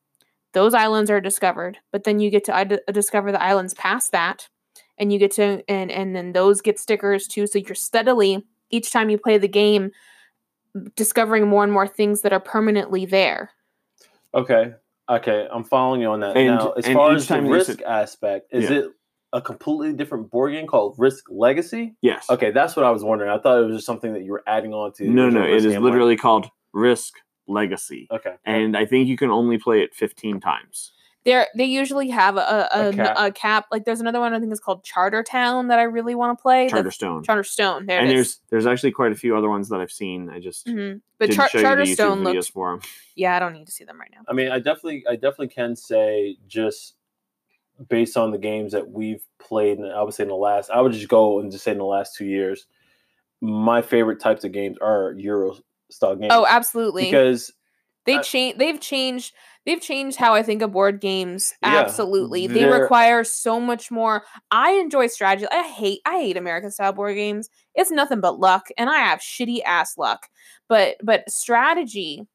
those 0.54 0.74
islands 0.74 1.12
are 1.12 1.22
discovered, 1.22 1.78
but 1.92 2.06
then 2.06 2.20
you 2.20 2.32
get 2.32 2.44
to 2.46 2.56
id- 2.56 2.82
discover 2.92 3.32
the 3.32 3.42
islands 3.42 3.76
past 3.76 4.12
that, 4.14 4.50
and 4.98 5.14
you 5.14 5.20
get 5.20 5.32
to 5.34 5.64
and 5.70 5.92
and 5.92 6.16
then 6.16 6.32
those 6.34 6.62
get 6.62 6.80
stickers 6.80 7.28
too. 7.28 7.46
So 7.48 7.60
you're 7.60 7.76
steadily 7.76 8.44
each 8.72 8.92
time 8.92 9.10
you 9.12 9.18
play 9.20 9.38
the 9.38 9.48
game 9.48 9.92
discovering 10.96 11.48
more 11.48 11.64
and 11.64 11.74
more 11.74 11.88
things 11.88 12.22
that 12.22 12.34
are 12.34 12.40
permanently 12.40 13.06
there. 13.06 13.52
Okay. 14.34 14.74
Okay. 15.10 15.48
I'm 15.52 15.64
following 15.64 16.02
you 16.02 16.08
on 16.08 16.20
that. 16.22 16.38
And- 16.38 16.58
now, 16.58 16.72
as 16.72 16.86
and 16.86 16.94
far 16.96 17.12
as 17.14 17.28
the 17.28 17.36
time 17.36 17.48
risk 17.48 17.68
said- 17.72 17.82
aspect, 17.82 18.54
is 18.54 18.70
Yeah. 18.70 18.78
it 18.78 18.86
a 19.34 19.42
completely 19.42 19.94
different 19.94 20.30
board 20.32 20.52
game 20.54 20.66
called 20.68 20.96
Risk 20.98 21.26
Legacy? 21.30 21.96
Yes. 22.02 22.28
Okay, 22.32 22.50
that's 22.52 22.76
what 22.76 22.84
I 22.84 22.90
was 22.90 23.04
wondering. 23.04 23.30
I 23.30 23.38
thought 23.38 23.60
it 23.62 23.66
was 23.68 23.76
just 23.78 23.86
something 23.86 24.14
that 24.14 24.24
you 24.24 24.32
were 24.32 24.44
adding 24.48 24.74
on 24.74 24.92
to. 24.94 25.08
No, 25.08 25.30
no, 25.30 25.44
it 25.44 25.50
is 25.50 25.50
it 25.50 25.54
Risk 25.54 25.66
is 25.68 25.74
game, 25.74 25.84
like- 25.84 25.92
literally 25.92 26.18
called 26.18 26.48
Risk 26.74 27.14
Legacy. 27.48 28.08
Okay. 28.12 28.36
And 28.46 28.76
I 28.76 28.86
think 28.86 29.08
you 29.08 29.18
can 29.18 29.30
only 29.30 29.58
play 29.60 29.82
it 29.84 29.94
15 29.94 30.40
times. 30.40 30.94
There, 31.26 31.48
they 31.56 31.66
usually 31.66 32.10
have 32.10 32.38
a 32.38 32.40
a, 32.40 32.70
A 32.72 32.90
a, 32.90 32.94
cap. 32.94 33.16
a 33.20 33.32
cap. 33.32 33.66
Like 33.72 33.84
there's 33.84 34.00
another 34.00 34.20
one 34.22 34.34
I 34.34 34.40
think 34.40 34.52
it's 34.52 34.62
called 34.62 34.84
Charter 34.86 35.22
Town 35.22 35.68
that 35.68 35.78
I 35.78 35.84
really 35.84 36.16
want 36.16 36.38
to 36.38 36.42
play. 36.42 36.70
Charter 36.70 36.92
Stone. 36.92 37.24
Charter 37.24 37.44
Stone. 37.44 37.88
There 37.88 38.00
and 38.00 38.10
it 38.10 38.16
is. 38.16 38.38
there's 38.50 38.64
there's 38.64 38.66
actually 38.68 38.92
quite 38.92 39.12
a 39.12 39.16
few 39.16 39.36
other 39.38 39.50
ones 39.50 39.68
that 39.70 39.82
I've 39.82 39.92
seen. 39.92 40.30
I 40.30 40.40
just 40.40 40.66
Mhm. 40.66 41.02
But 41.18 41.26
didn't 41.28 41.36
Char- 41.38 41.50
show 41.50 41.58
you 41.60 41.64
the 41.64 41.70
YouTube 41.84 41.96
Charterstone 41.98 42.22
videos 42.22 42.56
looks. 42.56 42.88
Yeah, 43.16 43.36
I 43.36 43.40
don't 43.40 43.52
need 43.54 43.66
to 43.66 43.72
see 43.72 43.84
them 43.84 44.00
right 44.00 44.10
now. 44.14 44.22
I 44.30 44.34
mean, 44.34 44.50
I 44.50 44.60
definitely, 44.60 45.04
I 45.10 45.16
definitely 45.16 45.50
can 45.50 45.76
say 45.76 46.38
just 46.48 46.96
based 47.90 48.16
on 48.18 48.32
the 48.32 48.38
games 48.38 48.72
that 48.72 48.90
we've 48.90 49.24
played, 49.40 49.78
and 49.78 49.92
I 49.92 50.02
would 50.02 50.14
say 50.14 50.24
in 50.24 50.30
the 50.30 50.36
last, 50.36 50.70
I 50.70 50.80
would 50.80 50.94
just 50.94 51.10
go 51.10 51.40
and 51.42 51.52
just 51.52 51.64
say 51.66 51.72
in 51.72 51.78
the 51.78 51.84
last 51.86 52.16
two 52.16 52.26
years, 52.26 52.66
my 53.42 53.82
favorite 53.82 54.20
types 54.22 54.44
of 54.46 54.52
games 54.54 54.78
are 54.82 55.14
Euro 55.18 55.58
style 55.90 56.16
games. 56.16 56.32
Oh, 56.34 56.46
absolutely. 56.48 57.06
because 57.06 57.52
They 58.10 58.16
uh 58.16 58.20
I- 58.20 58.24
change. 58.24 58.58
They've 58.58 58.80
changed. 58.80 59.34
They've 59.66 59.82
changed 59.82 60.18
how 60.18 60.34
I 60.34 60.42
think 60.42 60.62
of 60.64 60.72
board 60.72 61.00
games. 61.00 61.54
Yeah, 61.62 61.78
Absolutely, 61.80 62.48
they 62.48 62.66
require 62.66 63.24
so 63.24 63.60
much 63.60 63.92
more. 63.92 64.24
I 64.50 64.72
enjoy 64.72 65.08
strategy. 65.08 65.48
I 65.52 65.64
hate. 65.64 66.02
I 66.06 66.20
hate 66.22 66.38
American 66.38 66.72
style 66.72 66.94
board 66.94 67.16
games. 67.16 67.50
It's 67.76 67.92
nothing 67.92 68.20
but 68.20 68.40
luck, 68.40 68.68
and 68.78 68.90
I 68.90 68.98
have 68.98 69.20
shitty 69.20 69.60
ass 69.66 69.98
luck. 69.98 70.28
But 70.68 70.96
but 71.04 71.30
strategy, 71.30 72.26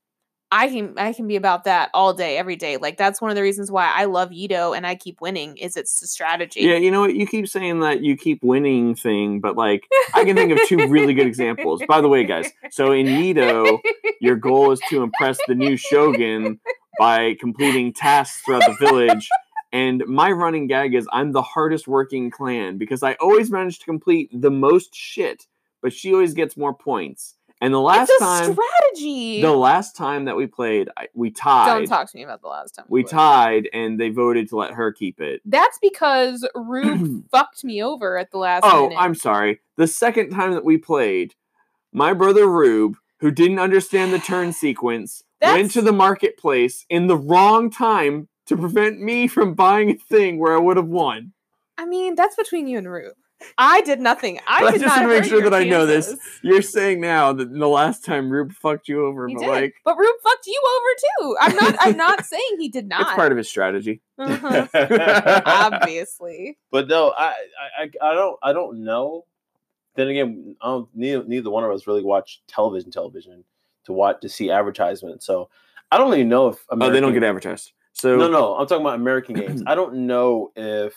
I 0.56 0.68
can 0.68 0.94
I 0.96 1.12
can 1.12 1.26
be 1.26 1.34
about 1.34 1.64
that 1.64 1.90
all 1.92 2.14
day, 2.14 2.38
every 2.38 2.54
day. 2.54 2.76
Like 2.76 2.96
that's 2.96 3.20
one 3.20 3.28
of 3.28 3.34
the 3.34 3.42
reasons 3.42 3.72
why 3.72 3.92
I 3.92 4.04
love 4.04 4.30
Yedo 4.30 4.76
and 4.76 4.86
I 4.86 4.94
keep 4.94 5.20
winning. 5.20 5.56
Is 5.56 5.76
it's 5.76 5.98
the 5.98 6.06
strategy. 6.06 6.60
Yeah, 6.60 6.76
you 6.76 6.92
know 6.92 7.00
what? 7.00 7.16
You 7.16 7.26
keep 7.26 7.48
saying 7.48 7.80
that 7.80 8.02
you 8.02 8.16
keep 8.16 8.40
winning 8.40 8.94
thing, 8.94 9.40
but 9.40 9.56
like 9.56 9.88
I 10.14 10.24
can 10.24 10.36
think 10.36 10.52
of 10.52 10.60
two 10.68 10.86
really 10.86 11.12
good 11.12 11.26
examples. 11.26 11.82
By 11.88 12.00
the 12.00 12.08
way, 12.08 12.22
guys, 12.22 12.52
so 12.70 12.92
in 12.92 13.06
Yedo, 13.06 13.80
your 14.20 14.36
goal 14.36 14.70
is 14.70 14.80
to 14.90 15.02
impress 15.02 15.38
the 15.48 15.56
new 15.56 15.76
shogun 15.76 16.60
by 17.00 17.34
completing 17.40 17.92
tasks 17.92 18.40
throughout 18.42 18.62
the 18.64 18.76
village. 18.78 19.28
And 19.72 20.04
my 20.06 20.30
running 20.30 20.68
gag 20.68 20.94
is 20.94 21.08
I'm 21.12 21.32
the 21.32 21.42
hardest 21.42 21.88
working 21.88 22.30
clan 22.30 22.78
because 22.78 23.02
I 23.02 23.14
always 23.14 23.50
manage 23.50 23.80
to 23.80 23.86
complete 23.86 24.30
the 24.32 24.52
most 24.52 24.94
shit, 24.94 25.48
but 25.82 25.92
she 25.92 26.12
always 26.12 26.32
gets 26.32 26.56
more 26.56 26.72
points. 26.72 27.34
And 27.64 27.72
the 27.72 27.80
last 27.80 28.10
it's 28.10 28.20
a 28.20 28.24
time, 28.24 28.52
strategy. 28.52 29.40
the 29.40 29.52
last 29.52 29.96
time 29.96 30.26
that 30.26 30.36
we 30.36 30.46
played, 30.46 30.90
we 31.14 31.30
tied. 31.30 31.66
Don't 31.66 31.86
talk 31.86 32.10
to 32.10 32.16
me 32.16 32.22
about 32.22 32.42
the 32.42 32.48
last 32.48 32.72
time 32.74 32.84
we 32.88 33.04
played. 33.04 33.10
tied, 33.10 33.68
and 33.72 33.98
they 33.98 34.10
voted 34.10 34.50
to 34.50 34.56
let 34.56 34.72
her 34.72 34.92
keep 34.92 35.18
it. 35.18 35.40
That's 35.46 35.78
because 35.80 36.46
Rube 36.54 37.24
fucked 37.30 37.64
me 37.64 37.82
over 37.82 38.18
at 38.18 38.30
the 38.32 38.36
last 38.38 38.64
Oh, 38.66 38.88
minute. 38.88 39.00
I'm 39.00 39.14
sorry. 39.14 39.60
The 39.76 39.86
second 39.86 40.28
time 40.30 40.52
that 40.52 40.64
we 40.64 40.76
played, 40.76 41.34
my 41.90 42.12
brother 42.12 42.46
Rube, 42.46 42.96
who 43.20 43.30
didn't 43.30 43.58
understand 43.60 44.12
the 44.12 44.18
turn 44.18 44.52
sequence, 44.64 45.22
went 45.40 45.70
to 45.70 45.80
the 45.80 45.92
marketplace 45.92 46.84
in 46.90 47.06
the 47.06 47.16
wrong 47.16 47.70
time 47.70 48.28
to 48.46 48.58
prevent 48.58 49.00
me 49.00 49.26
from 49.26 49.54
buying 49.54 49.88
a 49.88 49.94
thing 49.94 50.38
where 50.38 50.54
I 50.54 50.58
would 50.60 50.76
have 50.76 50.88
won. 50.88 51.32
I 51.78 51.86
mean, 51.86 52.14
that's 52.14 52.36
between 52.36 52.66
you 52.66 52.76
and 52.76 52.90
Rube. 52.90 53.14
I 53.58 53.82
did 53.82 54.00
nothing. 54.00 54.40
I 54.46 54.60
But 54.60 54.66
I 54.66 54.72
did 54.72 54.80
just 54.82 54.96
not 54.96 55.02
wanna 55.02 55.14
make 55.20 55.24
sure 55.24 55.40
your 55.40 55.50
that 55.50 55.60
I 55.60 55.64
know 55.64 55.86
this. 55.86 56.16
You're 56.42 56.62
saying 56.62 57.00
now 57.00 57.32
that 57.32 57.52
the 57.52 57.68
last 57.68 58.04
time 58.04 58.30
Rube 58.30 58.52
fucked 58.52 58.88
you 58.88 59.04
over, 59.04 59.28
He 59.28 59.34
but 59.34 59.40
did, 59.42 59.48
like 59.48 59.74
but 59.84 59.96
Rube 59.96 60.16
fucked 60.22 60.46
you 60.46 60.62
over 60.76 60.94
too. 61.00 61.36
I'm 61.40 61.56
not. 61.56 61.76
I'm 61.80 61.96
not 62.08 62.24
saying 62.24 62.56
he 62.58 62.68
did 62.68 62.88
not. 62.88 63.02
it's 63.02 63.12
part 63.12 63.32
of 63.32 63.38
his 63.38 63.48
strategy. 63.48 64.00
Uh-huh. 64.18 64.66
Obviously, 65.46 66.58
but 66.70 66.88
no, 66.88 67.12
I, 67.16 67.24
I, 67.26 67.82
I, 67.82 68.10
I 68.10 68.14
don't, 68.14 68.38
I 68.42 68.52
don't 68.52 68.84
know. 68.84 69.24
Then 69.96 70.08
again, 70.08 70.56
I 70.60 70.66
don't, 70.68 70.88
neither, 70.94 71.24
neither 71.24 71.50
one 71.50 71.64
of 71.64 71.70
us 71.70 71.86
really 71.86 72.02
watch 72.02 72.42
television, 72.48 72.90
television 72.90 73.44
to 73.84 73.92
watch 73.92 74.20
to 74.22 74.28
see 74.28 74.50
advertisements. 74.50 75.24
So 75.26 75.48
I 75.90 75.98
don't 75.98 76.12
even 76.14 76.28
know 76.28 76.48
if 76.48 76.64
Oh, 76.68 76.90
they 76.90 77.00
don't 77.00 77.12
get 77.12 77.22
advertised. 77.22 77.72
So 77.92 78.16
No, 78.16 78.28
no, 78.28 78.56
I'm 78.56 78.66
talking 78.66 78.84
about 78.84 78.96
American 78.96 79.36
games. 79.36 79.62
I 79.66 79.74
don't 79.76 80.06
know 80.06 80.50
if 80.56 80.94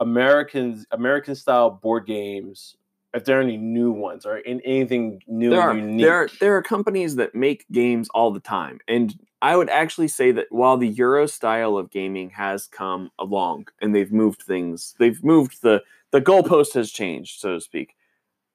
Americans, 0.00 0.86
American 0.90 1.34
style 1.34 1.70
board 1.70 2.06
games, 2.06 2.76
if 3.14 3.24
there 3.24 3.38
are 3.38 3.42
any 3.42 3.56
new 3.56 3.92
ones 3.92 4.26
or 4.26 4.38
in 4.38 4.60
anything 4.62 5.22
new 5.26 5.50
there 5.50 5.60
are 5.60 5.70
and 5.70 5.80
unique. 5.92 6.04
there 6.04 6.14
are 6.14 6.28
there 6.40 6.56
are 6.56 6.62
companies 6.62 7.16
that 7.16 7.34
make 7.34 7.64
games 7.70 8.08
all 8.12 8.30
the 8.32 8.40
time 8.40 8.78
and 8.88 9.14
i 9.40 9.56
would 9.56 9.70
actually 9.70 10.08
say 10.08 10.32
that 10.32 10.46
while 10.50 10.76
the 10.76 10.88
euro 10.88 11.26
style 11.26 11.76
of 11.76 11.90
gaming 11.90 12.28
has 12.30 12.66
come 12.66 13.10
along 13.18 13.66
and 13.80 13.94
they've 13.94 14.12
moved 14.12 14.42
things 14.42 14.94
they've 14.98 15.22
moved 15.22 15.62
the 15.62 15.80
the 16.10 16.20
goalpost 16.20 16.74
has 16.74 16.90
changed 16.90 17.40
so 17.40 17.54
to 17.54 17.60
speak 17.60 17.94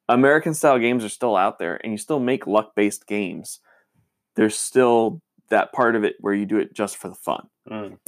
american 0.08 0.52
style 0.54 0.78
games 0.78 1.02
are 1.04 1.08
still 1.08 1.36
out 1.36 1.58
there 1.58 1.80
and 1.82 1.92
you 1.92 1.98
still 1.98 2.20
make 2.20 2.46
luck 2.46 2.74
based 2.74 3.06
games 3.06 3.60
there's 4.36 4.56
still 4.56 5.20
that 5.48 5.72
part 5.72 5.96
of 5.96 6.04
it 6.04 6.16
where 6.20 6.34
you 6.34 6.44
do 6.46 6.58
it 6.58 6.74
just 6.74 6.96
for 6.96 7.08
the 7.08 7.14
fun 7.14 7.48
Mm. 7.68 7.98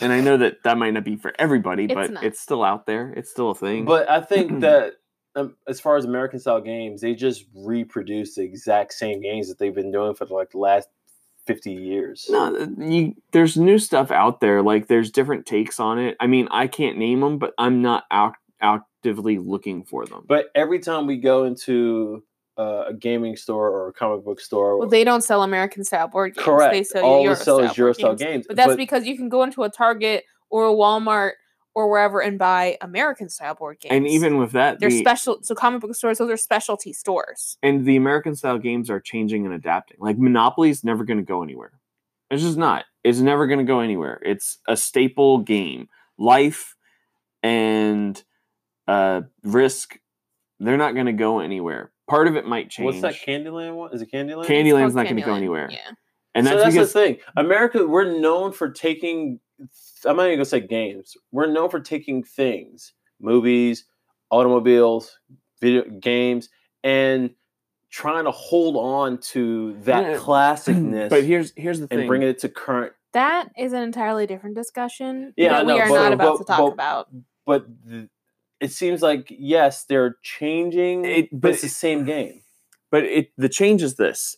And 0.00 0.12
i 0.12 0.20
know 0.20 0.36
that 0.36 0.62
that 0.64 0.76
might 0.78 0.92
not 0.92 1.04
be 1.04 1.16
for 1.16 1.32
everybody 1.38 1.84
It's 1.84 1.94
but 1.94 2.10
not. 2.12 2.24
it's 2.24 2.40
still 2.40 2.62
out 2.64 2.86
there 2.86 3.12
it's 3.16 3.30
still 3.30 3.50
a 3.50 3.54
thing 3.54 3.84
But 3.84 4.08
I 4.10 4.20
think 4.20 4.60
that 4.60 4.94
um, 5.36 5.54
as 5.68 5.80
far 5.80 5.96
as 5.98 6.06
American 6.06 6.40
style 6.40 6.62
games, 6.62 7.02
they 7.02 7.14
just 7.14 7.44
reproduce 7.54 8.36
the 8.36 8.42
exact 8.42 8.94
same 8.94 9.20
games 9.20 9.48
that 9.48 9.58
they've 9.58 9.74
been 9.74 9.92
doing 9.92 10.14
for 10.14 10.24
like 10.26 10.50
the 10.52 10.58
last 10.58 10.88
50 11.46 11.72
years. 11.72 12.26
No, 12.30 12.56
uh, 12.56 12.66
you, 12.78 13.14
there's 13.32 13.56
new 13.56 13.78
stuff 13.78 14.10
out 14.10 14.40
there. 14.40 14.62
Like 14.62 14.88
there's 14.88 15.10
different 15.10 15.44
takes 15.44 15.78
on 15.78 15.98
it. 15.98 16.16
I 16.20 16.26
mean, 16.26 16.48
I 16.50 16.66
can't 16.68 16.96
name 16.96 17.20
them, 17.20 17.36
but 17.38 17.52
I'm 17.58 17.82
not 17.82 18.04
out, 18.10 18.32
actively 18.62 19.36
looking 19.38 19.84
for 19.84 20.06
them. 20.06 20.24
But 20.26 20.46
every 20.54 20.78
time 20.78 21.06
we 21.06 21.18
go 21.18 21.44
into 21.44 22.24
uh, 22.58 22.84
a 22.88 22.94
gaming 22.94 23.36
store 23.36 23.68
or 23.70 23.88
a 23.88 23.92
comic 23.92 24.24
book 24.24 24.40
store, 24.40 24.78
well, 24.78 24.88
they 24.88 25.04
don't 25.04 25.22
sell 25.22 25.42
American 25.42 25.84
style 25.84 26.08
board 26.08 26.34
games. 26.34 26.44
correct, 26.44 26.72
They 26.72 26.84
sell 26.84 27.04
all 27.04 27.16
you 27.18 27.28
they 27.28 27.32
Euro 27.32 27.36
sell 27.36 27.58
is 27.60 27.76
Euro 27.76 27.92
style 27.92 28.14
games. 28.14 28.30
games. 28.30 28.46
But 28.46 28.56
that's 28.56 28.76
because 28.76 29.06
you 29.06 29.16
can 29.16 29.28
go 29.28 29.42
into 29.42 29.62
a 29.62 29.70
Target 29.70 30.24
or 30.50 30.66
a 30.66 30.72
Walmart 30.72 31.32
or 31.74 31.90
wherever 31.90 32.20
and 32.20 32.38
buy 32.38 32.78
American 32.80 33.28
style 33.28 33.54
board 33.54 33.78
games. 33.80 33.92
and 33.92 34.08
even 34.08 34.38
with 34.38 34.52
that, 34.52 34.80
they're 34.80 34.88
the, 34.88 34.98
special. 35.00 35.38
So 35.42 35.54
comic 35.54 35.82
book 35.82 35.94
stores, 35.94 36.16
those 36.16 36.30
are 36.30 36.36
specialty 36.38 36.94
stores. 36.94 37.58
and 37.62 37.84
the 37.84 37.96
American 37.96 38.34
style 38.34 38.56
games 38.58 38.88
are 38.88 39.00
changing 39.00 39.44
and 39.44 39.54
adapting. 39.54 39.98
Like 40.00 40.16
Monopoly 40.16 40.70
is 40.70 40.82
never 40.84 41.04
going 41.04 41.18
to 41.18 41.24
go 41.24 41.42
anywhere. 41.42 41.72
It's 42.30 42.42
just 42.42 42.56
not. 42.56 42.86
It's 43.04 43.18
never 43.20 43.46
going 43.46 43.58
to 43.58 43.64
go 43.64 43.80
anywhere. 43.80 44.20
It's 44.24 44.58
a 44.66 44.76
staple 44.76 45.38
game. 45.38 45.88
Life 46.18 46.74
and 47.42 48.22
uh, 48.88 49.22
Risk, 49.44 49.98
they're 50.60 50.76
not 50.76 50.94
going 50.94 51.06
to 51.06 51.12
go 51.12 51.40
anywhere. 51.40 51.92
Part 52.08 52.28
of 52.28 52.36
it 52.36 52.46
might 52.46 52.70
change. 52.70 52.84
what's 52.86 53.00
that 53.02 53.14
Candyland 53.14 53.74
one? 53.74 53.92
Is 53.92 54.00
it 54.02 54.10
Candyland? 54.12 54.46
Candyland's 54.46 54.94
called 54.94 54.94
not 54.94 55.08
gonna 55.08 55.22
go 55.22 55.34
anywhere. 55.34 55.68
Yeah. 55.70 55.78
and 56.36 56.46
so 56.46 56.52
that's 56.52 56.62
that's 56.64 56.74
because 56.74 56.92
the 56.92 57.00
thing. 57.00 57.16
America, 57.36 57.84
we're 57.86 58.18
known 58.20 58.52
for 58.52 58.70
taking. 58.70 59.40
I'm 60.04 60.16
not 60.16 60.26
even 60.26 60.36
gonna 60.38 60.44
say 60.44 60.60
games. 60.60 61.16
We're 61.32 61.50
known 61.50 61.68
for 61.68 61.80
taking 61.80 62.22
things, 62.22 62.92
movies, 63.20 63.86
automobiles, 64.30 65.18
video 65.60 65.82
games, 66.00 66.48
and 66.84 67.30
trying 67.90 68.24
to 68.24 68.30
hold 68.30 68.76
on 68.76 69.18
to 69.18 69.76
that 69.82 70.04
Yeah. 70.12 70.16
classicness. 70.20 71.10
But 71.10 71.24
here's 71.24 71.52
here's 71.56 71.78
the 71.80 71.88
and 71.90 72.00
thing. 72.00 72.06
bringing 72.06 72.28
it 72.28 72.38
to 72.40 72.48
current. 72.48 72.92
That 73.14 73.48
is 73.58 73.72
an 73.72 73.82
entirely 73.82 74.26
different 74.26 74.54
discussion. 74.56 75.32
Yeah, 75.36 75.48
that 75.48 75.60
I 75.62 75.64
we 75.64 75.80
are 75.80 75.88
but- 75.88 75.94
not 75.94 76.12
about 76.12 76.32
but- 76.32 76.38
to 76.38 76.44
talk 76.44 76.58
but- 76.58 76.72
about. 76.72 77.08
But 77.46 77.66
th- 77.88 78.08
it 78.66 78.72
seems 78.72 79.02
like 79.02 79.26
yes, 79.30 79.84
they're 79.84 80.16
changing, 80.22 81.04
It- 81.04 81.30
but 81.32 81.40
but 81.40 81.50
it's 81.52 81.62
the 81.62 81.68
same 81.68 82.04
game. 82.04 82.42
but 82.90 83.04
it 83.04 83.30
the 83.38 83.48
change 83.48 83.82
is 83.82 83.96
this. 83.96 84.36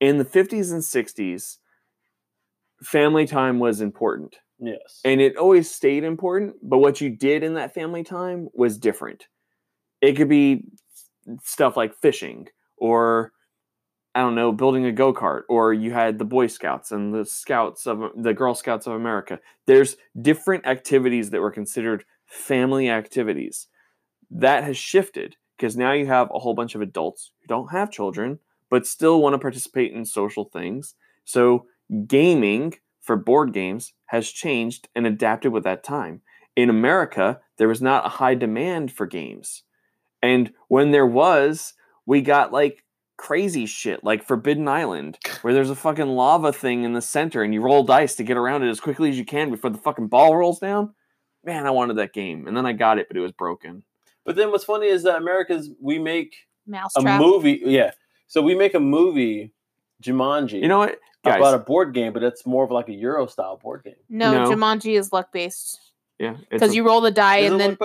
In 0.00 0.18
the 0.18 0.24
50s 0.24 0.72
and 0.72 0.82
60s 0.82 1.58
family 2.82 3.26
time 3.26 3.58
was 3.58 3.80
important. 3.80 4.36
Yes, 4.58 5.00
and 5.04 5.20
it 5.20 5.36
always 5.36 5.70
stayed 5.70 6.02
important 6.04 6.54
but 6.62 6.78
what 6.78 7.00
you 7.00 7.10
did 7.10 7.42
in 7.42 7.54
that 7.54 7.74
family 7.74 8.02
time 8.02 8.48
was 8.54 8.78
different. 8.78 9.26
It 10.00 10.14
could 10.16 10.28
be 10.30 10.64
stuff 11.42 11.76
like 11.76 11.94
fishing 11.94 12.46
or 12.78 13.32
i 14.14 14.20
don't 14.20 14.34
know 14.36 14.52
building 14.52 14.86
a 14.86 14.92
go-kart 14.92 15.42
or 15.48 15.72
you 15.74 15.92
had 15.92 16.18
the 16.18 16.24
boy 16.24 16.46
scouts 16.46 16.92
and 16.92 17.12
the 17.12 17.24
scouts 17.24 17.86
of 17.86 17.98
the 18.16 18.32
girl 18.32 18.54
scouts 18.54 18.86
of 18.86 18.92
america. 18.94 19.38
There's 19.66 19.96
different 20.22 20.66
activities 20.66 21.30
that 21.30 21.40
were 21.40 21.50
considered 21.50 22.04
family 22.26 22.88
activities 22.88 23.68
that 24.30 24.64
has 24.64 24.76
shifted 24.76 25.36
because 25.56 25.76
now 25.76 25.92
you 25.92 26.06
have 26.06 26.28
a 26.34 26.38
whole 26.38 26.54
bunch 26.54 26.74
of 26.74 26.80
adults 26.80 27.30
who 27.40 27.46
don't 27.46 27.70
have 27.70 27.90
children 27.90 28.38
but 28.68 28.86
still 28.86 29.22
want 29.22 29.32
to 29.32 29.38
participate 29.38 29.92
in 29.92 30.04
social 30.04 30.44
things 30.44 30.94
so 31.24 31.66
gaming 32.06 32.74
for 33.06 33.16
board 33.16 33.52
games 33.52 33.92
has 34.06 34.30
changed 34.30 34.88
and 34.94 35.06
adapted 35.06 35.52
with 35.52 35.62
that 35.64 35.84
time. 35.84 36.22
In 36.56 36.68
America, 36.68 37.40
there 37.56 37.68
was 37.68 37.80
not 37.80 38.04
a 38.04 38.10
high 38.10 38.34
demand 38.34 38.90
for 38.90 39.06
games. 39.06 39.62
And 40.22 40.52
when 40.68 40.90
there 40.90 41.06
was, 41.06 41.74
we 42.04 42.20
got 42.20 42.52
like 42.52 42.84
crazy 43.16 43.64
shit 43.64 44.02
like 44.02 44.24
Forbidden 44.24 44.66
Island, 44.66 45.18
where 45.42 45.54
there's 45.54 45.70
a 45.70 45.76
fucking 45.76 46.08
lava 46.08 46.52
thing 46.52 46.82
in 46.82 46.94
the 46.94 47.00
center 47.00 47.42
and 47.42 47.54
you 47.54 47.60
roll 47.60 47.84
dice 47.84 48.16
to 48.16 48.24
get 48.24 48.36
around 48.36 48.64
it 48.64 48.70
as 48.70 48.80
quickly 48.80 49.08
as 49.08 49.18
you 49.18 49.24
can 49.24 49.50
before 49.50 49.70
the 49.70 49.78
fucking 49.78 50.08
ball 50.08 50.36
rolls 50.36 50.58
down. 50.58 50.92
Man, 51.46 51.66
I 51.66 51.70
wanted 51.70 51.94
that 51.96 52.12
game. 52.12 52.46
And 52.48 52.56
then 52.56 52.66
I 52.66 52.72
got 52.72 52.98
it, 52.98 53.06
but 53.08 53.16
it 53.16 53.20
was 53.20 53.32
broken. 53.32 53.82
but 54.24 54.36
then 54.36 54.50
what's 54.50 54.64
funny 54.64 54.88
is 54.88 55.04
that 55.04 55.16
America's 55.16 55.70
we 55.80 55.98
make 55.98 56.34
a 56.96 57.18
movie. 57.18 57.62
Yeah, 57.64 57.92
so 58.26 58.42
we 58.42 58.54
make 58.56 58.74
a 58.74 58.80
movie, 58.80 59.52
Jumanji. 60.02 60.60
You 60.60 60.68
know 60.68 60.78
what? 60.78 60.98
Guys, 61.24 61.38
about 61.38 61.54
a 61.54 61.58
board 61.58 61.94
game, 61.94 62.12
but 62.12 62.22
it's 62.22 62.44
more 62.46 62.64
of 62.64 62.70
like 62.70 62.88
a 62.88 62.92
Euro 62.92 63.26
style 63.26 63.56
board 63.56 63.82
game. 63.84 63.94
No, 64.08 64.44
No. 64.44 64.50
Jumanji 64.50 64.98
is 64.98 65.12
luck 65.12 65.32
based 65.32 65.80
yeah, 66.18 66.36
because 66.50 66.74
you 66.74 66.84
roll 66.86 67.00
the 67.00 67.10
die 67.10 67.38
and 67.38 67.58
then 67.60 67.76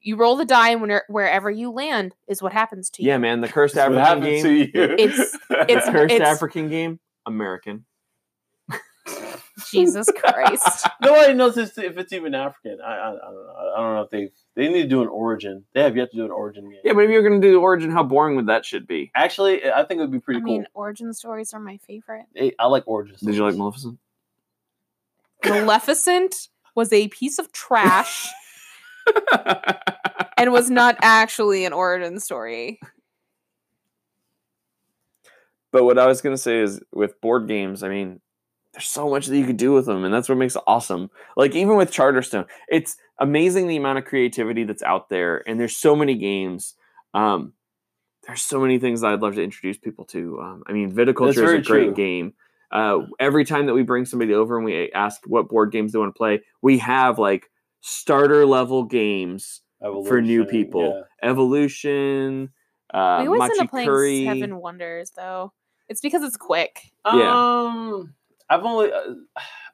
you 0.00 0.16
roll 0.16 0.36
the 0.36 0.44
die 0.44 0.70
and 0.70 0.80
whenever, 0.80 1.04
wherever 1.08 1.50
you 1.50 1.70
land 1.70 2.14
is 2.28 2.40
what 2.42 2.52
happens 2.52 2.88
to 2.90 3.02
you. 3.02 3.08
yeah, 3.08 3.18
man, 3.18 3.40
the 3.40 3.48
cursed 3.48 3.74
That's 3.74 3.94
African 3.94 4.22
game. 4.22 4.42
to 4.44 4.52
you. 4.52 4.70
It's- 4.74 5.36
it's- 5.50 5.86
the 5.86 5.92
cursed 5.92 6.14
it's- 6.14 6.28
African 6.28 6.68
game, 6.68 7.00
American. 7.26 7.84
Jesus 9.70 10.08
Christ. 10.16 10.88
Nobody 11.02 11.34
knows 11.34 11.56
if, 11.56 11.76
if 11.78 11.98
it's 11.98 12.12
even 12.12 12.34
African. 12.34 12.78
I, 12.84 12.92
I, 12.92 13.08
I 13.08 13.10
don't 13.10 13.46
know. 13.46 13.72
I 13.76 13.80
don't 13.80 13.94
know 13.94 14.02
if 14.02 14.10
they 14.10 14.30
they 14.54 14.68
need 14.72 14.82
to 14.82 14.88
do 14.88 15.02
an 15.02 15.08
origin. 15.08 15.64
They 15.74 15.82
have 15.82 15.96
yet 15.96 16.10
to 16.12 16.16
do 16.16 16.24
an 16.24 16.30
origin 16.30 16.70
game. 16.70 16.80
Yeah, 16.84 16.92
but 16.92 17.04
if 17.04 17.10
you're 17.10 17.22
gonna 17.22 17.40
do 17.40 17.52
the 17.52 17.58
origin, 17.58 17.90
how 17.90 18.02
boring 18.02 18.36
would 18.36 18.46
that 18.46 18.64
should 18.64 18.86
be? 18.86 19.10
Actually, 19.14 19.70
I 19.70 19.84
think 19.84 19.98
it 19.98 20.02
would 20.02 20.12
be 20.12 20.20
pretty 20.20 20.40
I 20.40 20.44
cool. 20.44 20.58
mean, 20.58 20.66
origin 20.74 21.12
stories 21.12 21.52
are 21.52 21.60
my 21.60 21.78
favorite. 21.78 22.26
Hey, 22.34 22.52
I 22.58 22.66
like 22.66 22.84
origins. 22.86 23.20
Did 23.20 23.34
you 23.34 23.44
like 23.44 23.56
Maleficent? 23.56 23.98
Maleficent 25.44 26.48
was 26.74 26.92
a 26.92 27.08
piece 27.08 27.38
of 27.38 27.50
trash 27.52 28.28
and 30.36 30.52
was 30.52 30.70
not 30.70 30.96
actually 31.02 31.64
an 31.64 31.72
origin 31.72 32.20
story. 32.20 32.78
But 35.72 35.84
what 35.84 35.98
I 35.98 36.06
was 36.06 36.20
gonna 36.20 36.36
say 36.36 36.60
is 36.60 36.80
with 36.92 37.20
board 37.20 37.46
games, 37.46 37.82
I 37.82 37.88
mean, 37.88 38.20
there's 38.80 38.88
so 38.88 39.10
much 39.10 39.26
that 39.26 39.36
you 39.36 39.44
could 39.44 39.58
do 39.58 39.72
with 39.72 39.84
them, 39.84 40.04
and 40.04 40.12
that's 40.12 40.28
what 40.28 40.38
makes 40.38 40.56
it 40.56 40.62
awesome. 40.66 41.10
Like 41.36 41.54
even 41.54 41.76
with 41.76 41.92
Charterstone, 41.92 42.46
it's 42.66 42.96
amazing 43.18 43.68
the 43.68 43.76
amount 43.76 43.98
of 43.98 44.06
creativity 44.06 44.64
that's 44.64 44.82
out 44.82 45.10
there, 45.10 45.46
and 45.46 45.60
there's 45.60 45.76
so 45.76 45.94
many 45.94 46.14
games. 46.14 46.74
Um, 47.12 47.52
there's 48.26 48.40
so 48.40 48.58
many 48.58 48.78
things 48.78 49.02
that 49.02 49.12
I'd 49.12 49.20
love 49.20 49.34
to 49.34 49.42
introduce 49.42 49.76
people 49.76 50.06
to. 50.06 50.40
Um, 50.40 50.62
I 50.66 50.72
mean, 50.72 50.90
Viticulture 50.92 51.28
is 51.28 51.38
a 51.38 51.42
great 51.42 51.64
true. 51.64 51.94
game. 51.94 52.32
Uh, 52.72 53.00
every 53.18 53.44
time 53.44 53.66
that 53.66 53.74
we 53.74 53.82
bring 53.82 54.06
somebody 54.06 54.32
over 54.32 54.56
and 54.56 54.64
we 54.64 54.90
ask 54.92 55.20
what 55.26 55.48
board 55.48 55.72
games 55.72 55.92
they 55.92 55.98
want 55.98 56.14
to 56.14 56.16
play, 56.16 56.40
we 56.62 56.78
have 56.78 57.18
like 57.18 57.50
starter 57.82 58.46
level 58.46 58.84
games 58.84 59.60
for 59.80 60.22
new 60.22 60.46
people. 60.46 61.04
yeah. 61.22 61.28
Evolution, 61.30 62.48
uh, 62.94 63.18
we 63.20 63.26
always 63.26 63.40
Machi 63.40 63.52
end 63.52 63.60
up 63.60 63.70
playing 63.70 63.88
Curry. 63.88 64.24
Seven 64.24 64.56
Wonders, 64.56 65.10
though. 65.14 65.52
It's 65.88 66.00
because 66.00 66.22
it's 66.22 66.36
quick. 66.36 66.92
Yeah. 67.04 67.32
Um, 67.32 68.14
I've 68.50 68.64
only, 68.64 68.92
uh, 68.92 69.14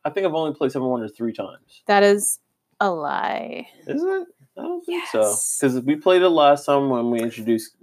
I 0.05 0.11
think 0.11 0.27
I've 0.27 0.35
only 0.35 0.55
played 0.55 0.71
Seven 0.71 0.87
Wonders 0.89 1.12
three 1.17 1.33
times. 1.33 1.83
That 1.87 2.03
is 2.03 2.39
a 2.79 2.91
lie. 2.91 3.67
Is 3.87 4.03
it? 4.03 4.27
I 4.59 4.62
don't 4.62 4.85
think 4.85 5.03
Yes. 5.12 5.12
so. 5.59 5.67
Because 5.67 5.81
we 5.83 5.97
played 5.97 6.23
it 6.23 6.29
last 6.29 6.65
time 6.67 6.89
when 6.91 7.11
we 7.11 7.21
introduced 7.21 7.77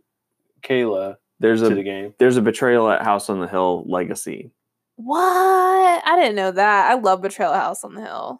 Kayla 0.61 1.17
There's 1.39 1.61
to 1.61 1.67
a 1.67 1.75
the 1.75 1.83
game. 1.83 2.13
there's 2.19 2.37
a 2.37 2.41
betrayal 2.41 2.89
at 2.89 3.01
House 3.03 3.29
on 3.29 3.39
the 3.39 3.47
Hill 3.47 3.83
legacy. 3.87 4.51
What? 4.95 6.03
I 6.05 6.15
didn't 6.15 6.35
know 6.35 6.51
that. 6.51 6.91
I 6.91 6.95
love 6.95 7.21
Betrayal 7.21 7.53
House 7.53 7.83
on 7.83 7.95
the 7.95 8.01
Hill. 8.01 8.39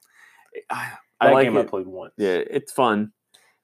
I, 0.70 0.92
That 1.22 1.34
like 1.34 1.46
game 1.48 1.58
I 1.58 1.64
played 1.64 1.88
once. 1.88 2.14
Yeah, 2.18 2.42
it's 2.50 2.72
fun. 2.72 3.12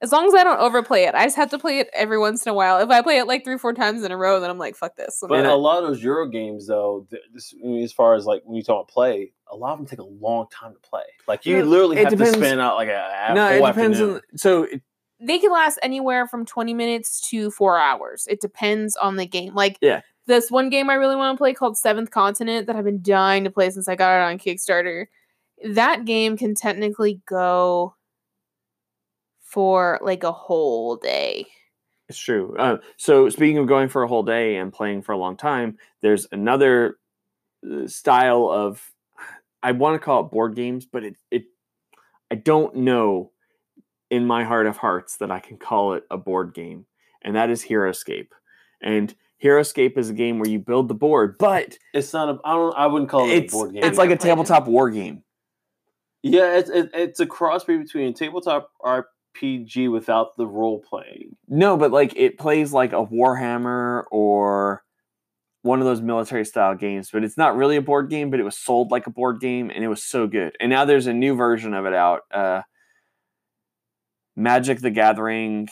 As 0.02 0.12
long 0.12 0.26
as 0.26 0.34
I 0.34 0.44
don't 0.44 0.60
overplay 0.60 1.04
it, 1.04 1.14
I 1.14 1.24
just 1.24 1.36
have 1.36 1.50
to 1.50 1.58
play 1.58 1.78
it 1.78 1.90
every 1.92 2.18
once 2.18 2.46
in 2.46 2.50
a 2.50 2.54
while. 2.54 2.78
If 2.78 2.88
I 2.88 3.02
play 3.02 3.18
it 3.18 3.26
like 3.26 3.44
three, 3.44 3.58
four 3.58 3.74
times 3.74 4.02
in 4.02 4.10
a 4.10 4.16
row, 4.16 4.40
then 4.40 4.48
I'm 4.48 4.56
like, 4.58 4.74
fuck 4.74 4.96
this. 4.96 5.18
But 5.20 5.38
And 5.38 5.46
a 5.46 5.50
I- 5.50 5.54
lot 5.54 5.82
of 5.82 5.88
those 5.90 6.02
Euro 6.02 6.26
games, 6.26 6.66
though, 6.66 7.06
this, 7.34 7.52
I 7.62 7.66
mean, 7.66 7.82
as 7.84 7.92
far 7.92 8.14
as 8.14 8.24
like 8.24 8.42
when 8.44 8.56
you 8.56 8.62
talk 8.62 8.76
about 8.76 8.88
play, 8.88 9.32
a 9.52 9.56
lot 9.56 9.72
of 9.72 9.78
them 9.78 9.86
take 9.86 9.98
a 9.98 10.04
long 10.04 10.46
time 10.50 10.72
to 10.72 10.80
play. 10.80 11.02
Like 11.28 11.44
you 11.44 11.58
No, 11.58 11.64
literally 11.64 11.98
it 11.98 12.04
have 12.04 12.12
depends- 12.12 12.32
to 12.34 12.38
spend 12.40 12.60
out 12.60 12.76
like 12.76 12.88
a, 12.88 13.26
a 13.30 13.34
no, 13.34 13.46
whole 13.58 13.66
it 13.66 13.72
depends 13.72 13.98
afternoon. 13.98 14.14
on. 14.32 14.38
So 14.38 14.62
it, 14.64 14.82
they 15.20 15.38
can 15.38 15.52
last 15.52 15.78
anywhere 15.82 16.26
from 16.26 16.46
20 16.46 16.72
minutes 16.72 17.20
to 17.28 17.50
four 17.50 17.78
hours. 17.78 18.26
It 18.30 18.40
depends 18.40 18.96
on 18.96 19.16
the 19.16 19.26
game. 19.26 19.54
Like, 19.54 19.76
Yeah. 19.82 20.00
this 20.26 20.50
one 20.50 20.70
game 20.70 20.88
I 20.88 20.94
really 20.94 21.16
want 21.16 21.36
to 21.36 21.38
play 21.38 21.52
called 21.52 21.76
Seventh 21.76 22.10
Continent 22.10 22.68
that 22.68 22.74
I've 22.76 22.84
been 22.86 23.02
dying 23.02 23.44
to 23.44 23.50
play 23.50 23.68
since 23.68 23.86
I 23.86 23.96
got 23.96 24.16
it 24.18 24.22
on 24.32 24.38
Kickstarter. 24.38 25.08
That 25.74 26.06
game 26.06 26.38
can 26.38 26.54
technically 26.54 27.20
go 27.26 27.96
for 29.50 29.98
like 30.02 30.22
a 30.22 30.32
whole 30.32 30.96
day. 30.96 31.46
it's 32.08 32.18
true. 32.18 32.54
Uh, 32.58 32.78
so 32.96 33.28
speaking 33.28 33.58
of 33.58 33.66
going 33.66 33.88
for 33.88 34.02
a 34.02 34.08
whole 34.08 34.22
day 34.22 34.56
and 34.56 34.72
playing 34.72 35.02
for 35.02 35.12
a 35.12 35.18
long 35.18 35.36
time, 35.36 35.76
there's 36.02 36.26
another 36.32 36.96
uh, 37.68 37.86
style 37.86 38.48
of. 38.48 38.90
I 39.62 39.72
want 39.72 39.94
to 39.94 39.98
call 40.04 40.24
it 40.24 40.30
board 40.30 40.54
games, 40.56 40.86
but 40.86 41.04
it 41.04 41.16
it. 41.30 41.42
I 42.30 42.36
don't 42.36 42.76
know, 42.76 43.32
in 44.08 44.24
my 44.24 44.44
heart 44.44 44.66
of 44.66 44.76
hearts, 44.78 45.16
that 45.18 45.30
I 45.30 45.40
can 45.40 45.56
call 45.58 45.94
it 45.94 46.04
a 46.10 46.16
board 46.16 46.54
game, 46.54 46.86
and 47.22 47.34
that 47.36 47.50
is 47.50 47.64
Heroscape. 47.64 48.28
And 48.82 49.14
Heroscape 49.44 49.98
is 49.98 50.08
a 50.10 50.14
game 50.14 50.38
where 50.38 50.48
you 50.48 50.58
build 50.60 50.88
the 50.88 50.94
board, 50.94 51.36
but 51.38 51.76
It's 51.92 52.12
not 52.12 52.28
a. 52.28 52.38
I 52.44 52.54
don't. 52.54 52.74
I 52.76 52.86
wouldn't 52.86 53.10
call 53.10 53.28
it 53.28 53.34
it's 53.34 53.52
a 53.52 53.56
board 53.56 53.72
game. 53.74 53.82
it's 53.84 53.98
like 53.98 54.06
a 54.06 54.10
never 54.10 54.22
it. 54.22 54.28
tabletop 54.28 54.66
war 54.68 54.90
game. 54.90 55.22
yeah, 56.22 56.56
it's 56.58 56.70
it, 56.70 56.90
it's 56.94 57.20
a 57.20 57.26
cross 57.26 57.64
between 57.64 58.08
a 58.08 58.12
tabletop 58.12 58.70
RPG 59.36 59.90
without 59.90 60.36
the 60.36 60.46
role 60.46 60.80
playing. 60.80 61.36
No, 61.48 61.76
but 61.76 61.90
like 61.90 62.14
it 62.16 62.38
plays 62.38 62.72
like 62.72 62.92
a 62.92 63.06
Warhammer 63.06 64.04
or 64.10 64.82
one 65.62 65.78
of 65.78 65.84
those 65.84 66.00
military 66.00 66.44
style 66.44 66.74
games, 66.74 67.10
but 67.12 67.22
it's 67.22 67.36
not 67.36 67.56
really 67.56 67.76
a 67.76 67.82
board 67.82 68.08
game, 68.08 68.30
but 68.30 68.40
it 68.40 68.44
was 68.44 68.56
sold 68.56 68.90
like 68.90 69.06
a 69.06 69.10
board 69.10 69.40
game 69.40 69.70
and 69.70 69.84
it 69.84 69.88
was 69.88 70.02
so 70.02 70.26
good. 70.26 70.56
And 70.60 70.70
now 70.70 70.84
there's 70.84 71.06
a 71.06 71.12
new 71.12 71.34
version 71.34 71.74
of 71.74 71.86
it 71.86 71.94
out. 71.94 72.22
Uh 72.30 72.62
Magic 74.36 74.80
the 74.80 74.90
Gathering. 74.90 75.68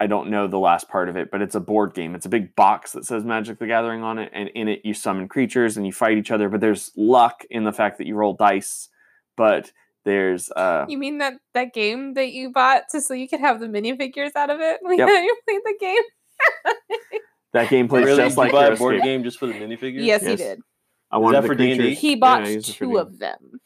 I 0.00 0.06
don't 0.06 0.30
know 0.30 0.48
the 0.48 0.58
last 0.58 0.88
part 0.88 1.08
of 1.08 1.16
it, 1.16 1.30
but 1.30 1.42
it's 1.42 1.54
a 1.54 1.60
board 1.60 1.94
game. 1.94 2.14
It's 2.14 2.26
a 2.26 2.30
big 2.30 2.56
box 2.56 2.92
that 2.92 3.04
says 3.04 3.24
Magic 3.24 3.58
the 3.58 3.66
Gathering 3.66 4.02
on 4.02 4.18
it, 4.18 4.30
and 4.32 4.48
in 4.50 4.68
it 4.68 4.80
you 4.84 4.94
summon 4.94 5.28
creatures 5.28 5.76
and 5.76 5.86
you 5.86 5.92
fight 5.92 6.18
each 6.18 6.30
other. 6.30 6.48
But 6.48 6.60
there's 6.60 6.90
luck 6.96 7.44
in 7.50 7.64
the 7.64 7.72
fact 7.72 7.98
that 7.98 8.06
you 8.06 8.16
roll 8.16 8.34
dice. 8.34 8.88
But 9.36 9.70
there's 10.04 10.50
uh 10.50 10.84
You 10.88 10.98
mean 10.98 11.18
that 11.18 11.34
that 11.54 11.72
game 11.74 12.14
that 12.14 12.32
you 12.32 12.50
bought 12.50 12.84
just 12.90 13.06
so 13.08 13.14
you 13.14 13.28
could 13.28 13.40
have 13.40 13.60
the 13.60 13.66
minifigures 13.66 14.34
out 14.36 14.50
of 14.50 14.60
it? 14.60 14.80
Like, 14.84 14.98
Yep. 14.98 15.08
you 15.08 15.36
played 15.48 15.60
the 15.64 15.74
game? 15.80 16.02
that 17.52 17.70
game 17.70 17.88
plays 17.88 18.04
really, 18.06 18.22
just 18.22 18.36
you 18.36 18.42
like 18.42 18.72
a 18.72 18.76
board 18.76 19.02
game 19.02 19.22
just 19.24 19.38
for 19.38 19.46
the 19.46 19.54
minifigures? 19.54 20.04
yes, 20.04 20.24
he 20.26 20.36
did. 20.36 20.60
I 21.10 21.18
wanted 21.18 21.42
that 21.42 21.46
for 21.46 21.54
D&D? 21.54 21.94
He 21.94 22.16
bought 22.16 22.44
I 22.44 22.48
used 22.48 22.70
it 22.70 22.72
for 22.72 22.78
two 22.80 22.86
D&D. 22.92 22.98
of 22.98 23.18
them. 23.18 23.60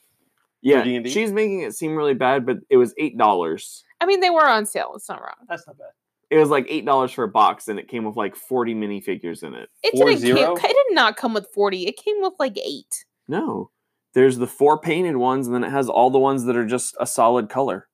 Yeah, 0.63 0.83
D&D? 0.83 1.11
she's 1.11 1.31
making 1.33 1.61
it 1.61 1.75
seem 1.77 1.95
really 1.95 2.15
bad, 2.15 2.45
but 2.45 2.59
it 2.69 2.77
was 2.77 2.93
eight 2.99 3.17
dollars. 3.17 3.85
I 4.01 4.07
mean, 4.07 4.21
they 4.21 4.31
were 4.31 4.47
on 4.47 4.67
sale. 4.67 4.93
It's 4.97 5.09
not 5.09 5.21
wrong. 5.21 5.35
That's 5.49 5.65
not 5.67 5.79
bad. 5.79 5.91
It 6.29 6.39
was 6.39 6.49
like 6.51 6.67
eight 6.69 6.85
dollars 6.85 7.13
for 7.13 7.23
a 7.23 7.29
box, 7.29 7.69
and 7.69 7.79
it 7.79 7.87
came 7.89 8.05
with 8.05 8.17
like 8.17 8.35
forty 8.35 8.75
minifigures 8.75 9.45
in 9.45 9.55
it. 9.55 9.69
It 9.85 9.93
Four 9.97 10.07
didn't. 10.09 10.21
zero? 10.23 10.57
Came, 10.57 10.71
it 10.71 10.75
did 10.89 10.95
not 10.95 11.17
come 11.17 11.35
with 11.35 11.47
forty. 11.55 11.87
It 11.87 11.97
came 11.97 12.17
with 12.21 12.33
like 12.41 12.59
eight. 12.59 13.05
No, 13.29 13.71
there's 14.17 14.39
the 14.39 14.47
four 14.47 14.81
painted 14.81 15.19
ones, 15.19 15.47
and 15.47 15.55
then 15.55 15.63
it 15.63 15.71
has 15.71 15.91
all 15.91 16.09
the 16.09 16.19
ones 16.19 16.47
that 16.47 16.57
are 16.57 16.65
just 16.65 16.97
a 16.99 17.07
solid 17.07 17.51
color. 17.51 17.87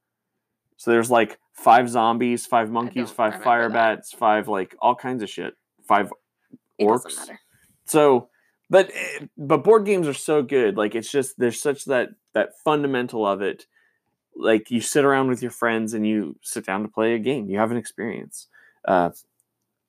So 0.76 0.92
there's 0.92 1.10
like 1.10 1.40
five 1.52 1.90
zombies, 1.90 2.46
five 2.46 2.70
monkeys, 2.70 3.10
five 3.10 3.42
fire 3.42 3.68
that. 3.68 3.96
bats, 3.96 4.12
five 4.12 4.46
like 4.46 4.76
all 4.80 4.94
kinds 4.94 5.24
of 5.24 5.28
shit. 5.28 5.54
Five 5.82 6.12
It 6.78 6.86
orcs. 6.86 7.28
So, 7.86 8.28
but 8.70 8.92
eh, 8.94 9.26
but 9.36 9.64
board 9.64 9.84
games 9.84 10.06
are 10.06 10.14
so 10.14 10.44
good. 10.44 10.76
Like 10.76 10.94
it's 10.94 11.10
just 11.10 11.34
there's 11.38 11.60
such 11.60 11.86
that 11.86 12.10
that 12.34 12.50
fundamental 12.64 13.26
of 13.26 13.42
it. 13.42 13.66
Like 14.36 14.70
you 14.70 14.80
sit 14.80 15.04
around 15.04 15.26
with 15.26 15.42
your 15.42 15.50
friends 15.50 15.92
and 15.92 16.06
you 16.06 16.36
sit 16.40 16.64
down 16.64 16.82
to 16.82 16.88
play 16.88 17.14
a 17.14 17.18
game. 17.18 17.50
You 17.50 17.58
have 17.58 17.72
an 17.72 17.76
experience. 17.76 18.46
Uh, 18.86 19.10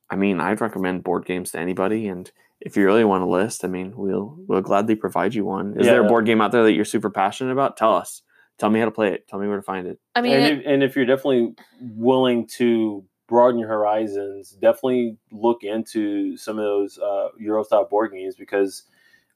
I 0.09 0.15
mean, 0.15 0.41
I'd 0.41 0.61
recommend 0.61 1.03
board 1.03 1.27
games 1.27 1.51
to 1.51 1.59
anybody. 1.59 2.07
And 2.07 2.31
if 2.65 2.77
you 2.77 2.85
really 2.85 3.03
want 3.03 3.23
a 3.23 3.27
list, 3.27 3.65
I 3.65 3.67
mean, 3.67 3.93
we'll 3.95 4.35
we'll 4.47 4.61
gladly 4.61 4.95
provide 4.95 5.33
you 5.35 5.43
one. 5.45 5.75
Is 5.77 5.85
there 5.85 6.03
a 6.03 6.07
board 6.07 6.25
game 6.25 6.39
out 6.41 6.51
there 6.51 6.63
that 6.63 6.71
you're 6.73 6.85
super 6.85 7.09
passionate 7.09 7.51
about? 7.51 7.75
Tell 7.77 7.93
us. 7.95 8.21
Tell 8.57 8.69
me 8.69 8.79
how 8.79 8.85
to 8.85 8.91
play 8.91 9.11
it. 9.13 9.27
Tell 9.27 9.39
me 9.39 9.47
where 9.47 9.57
to 9.57 9.63
find 9.63 9.87
it. 9.87 9.99
I 10.15 10.21
mean, 10.21 10.33
and, 10.33 10.43
it- 10.45 10.59
if, 10.59 10.65
and 10.65 10.83
if 10.83 10.95
you're 10.95 11.05
definitely 11.05 11.55
willing 11.81 12.47
to 12.57 13.03
broaden 13.27 13.59
your 13.59 13.67
horizons, 13.69 14.51
definitely 14.61 15.17
look 15.31 15.63
into 15.63 16.37
some 16.37 16.57
of 16.59 16.63
those 16.63 16.97
uh, 16.99 17.29
Euro 17.39 17.63
style 17.63 17.85
board 17.85 18.11
games 18.13 18.35
because 18.35 18.83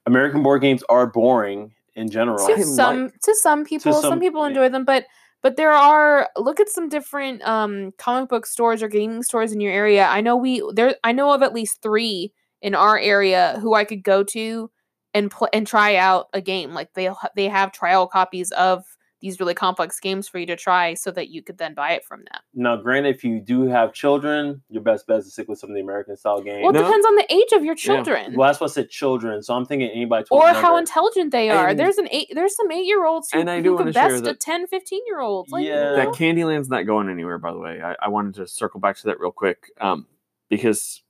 American 0.06 0.42
board 0.42 0.62
games 0.62 0.82
are 0.88 1.06
boring 1.06 1.72
in 1.94 2.08
general. 2.10 2.46
to 2.46 2.52
I 2.54 2.62
some 2.62 3.04
like- 3.04 3.20
to 3.20 3.34
some 3.34 3.64
people, 3.64 3.92
some, 3.92 4.02
some- 4.02 4.20
people 4.20 4.42
yeah. 4.42 4.48
enjoy 4.48 4.68
them, 4.68 4.84
but 4.84 5.04
but 5.42 5.56
there 5.56 5.72
are 5.72 6.28
look 6.36 6.60
at 6.60 6.68
some 6.68 6.88
different 6.88 7.42
um 7.46 7.92
comic 7.98 8.28
book 8.30 8.46
stores 8.46 8.82
or 8.82 8.88
gaming 8.88 9.22
stores 9.22 9.52
in 9.52 9.60
your 9.60 9.72
area. 9.72 10.06
I 10.06 10.20
know 10.20 10.36
we 10.36 10.62
there. 10.74 10.94
I 11.04 11.12
know 11.12 11.32
of 11.32 11.42
at 11.42 11.52
least 11.52 11.82
three 11.82 12.32
in 12.62 12.74
our 12.74 12.98
area 12.98 13.58
who 13.60 13.74
I 13.74 13.84
could 13.84 14.02
go 14.02 14.22
to 14.24 14.70
and 15.14 15.30
play 15.30 15.48
and 15.52 15.66
try 15.66 15.96
out 15.96 16.28
a 16.32 16.40
game. 16.40 16.72
Like 16.74 16.92
they 16.94 17.10
they 17.36 17.48
have 17.48 17.72
trial 17.72 18.06
copies 18.06 18.50
of 18.52 18.84
these 19.20 19.40
really 19.40 19.54
complex 19.54 19.98
games 19.98 20.28
for 20.28 20.38
you 20.38 20.46
to 20.46 20.54
try, 20.54 20.94
so 20.94 21.10
that 21.10 21.28
you 21.28 21.42
could 21.42 21.58
then 21.58 21.74
buy 21.74 21.90
it 21.90 22.04
from 22.04 22.20
them. 22.20 22.40
Now, 22.54 22.76
granted, 22.76 23.16
if 23.16 23.24
you 23.24 23.40
do 23.40 23.62
have 23.66 23.92
children, 23.92 24.62
your 24.68 24.80
best 24.80 25.08
bet 25.08 25.18
is 25.18 25.24
to 25.24 25.30
stick 25.32 25.48
with 25.48 25.58
some 25.58 25.70
of 25.70 25.74
the 25.74 25.80
American 25.82 26.16
style 26.16 26.40
games. 26.40 26.60
Well, 26.62 26.70
it 26.70 26.74
No. 26.74 26.84
depends 26.84 27.04
on 27.04 27.16
the 27.16 27.26
age 27.34 27.50
of 27.50 27.64
your 27.64 27.74
children. 27.74 28.34
well, 28.36 28.48
that's 28.48 28.60
what 28.60 28.70
I 28.70 28.74
said 28.74 28.90
children. 28.90 29.42
So 29.42 29.54
I'm 29.54 29.64
thinking 29.64 29.90
anybody 29.90 30.24
12 30.26 30.40
or 30.40 30.60
how 30.60 30.76
intelligent 30.76 31.32
they 31.32 31.50
are. 31.50 31.66
And- 31.70 31.78
there's 31.80 31.98
an 31.98 32.06
eight. 32.12 32.28
There's 32.32 32.54
some 32.54 32.70
eight 32.70 32.86
year 32.86 33.04
olds 33.06 33.32
who, 33.32 33.40
And 33.40 33.50
I 33.50 33.56
who 33.56 33.62
do 33.64 33.68
can 33.70 33.78
wanna 33.86 33.92
share 33.92 34.08
best 34.10 34.20
a 34.22 34.26
that- 34.26 34.38
10, 34.40 34.68
15 34.68 35.02
year 35.08 35.18
old. 35.20 35.50
Like, 35.50 35.64
you 35.64 35.70
Yeah. 35.70 35.80
know? 35.82 35.96
that 35.96 36.08
Candyland's 36.10 36.68
not 36.68 36.86
going 36.86 37.08
anywhere, 37.08 37.38
by 37.38 37.50
the 37.52 37.58
way. 37.58 37.82
I, 37.82 37.96
I 38.00 38.08
wanted 38.10 38.34
to 38.34 38.46
circle 38.46 38.78
back 38.78 38.98
to 38.98 39.06
that 39.08 39.18
real 39.18 39.32
quick 39.32 39.72
um, 39.80 40.06
because 40.48 41.02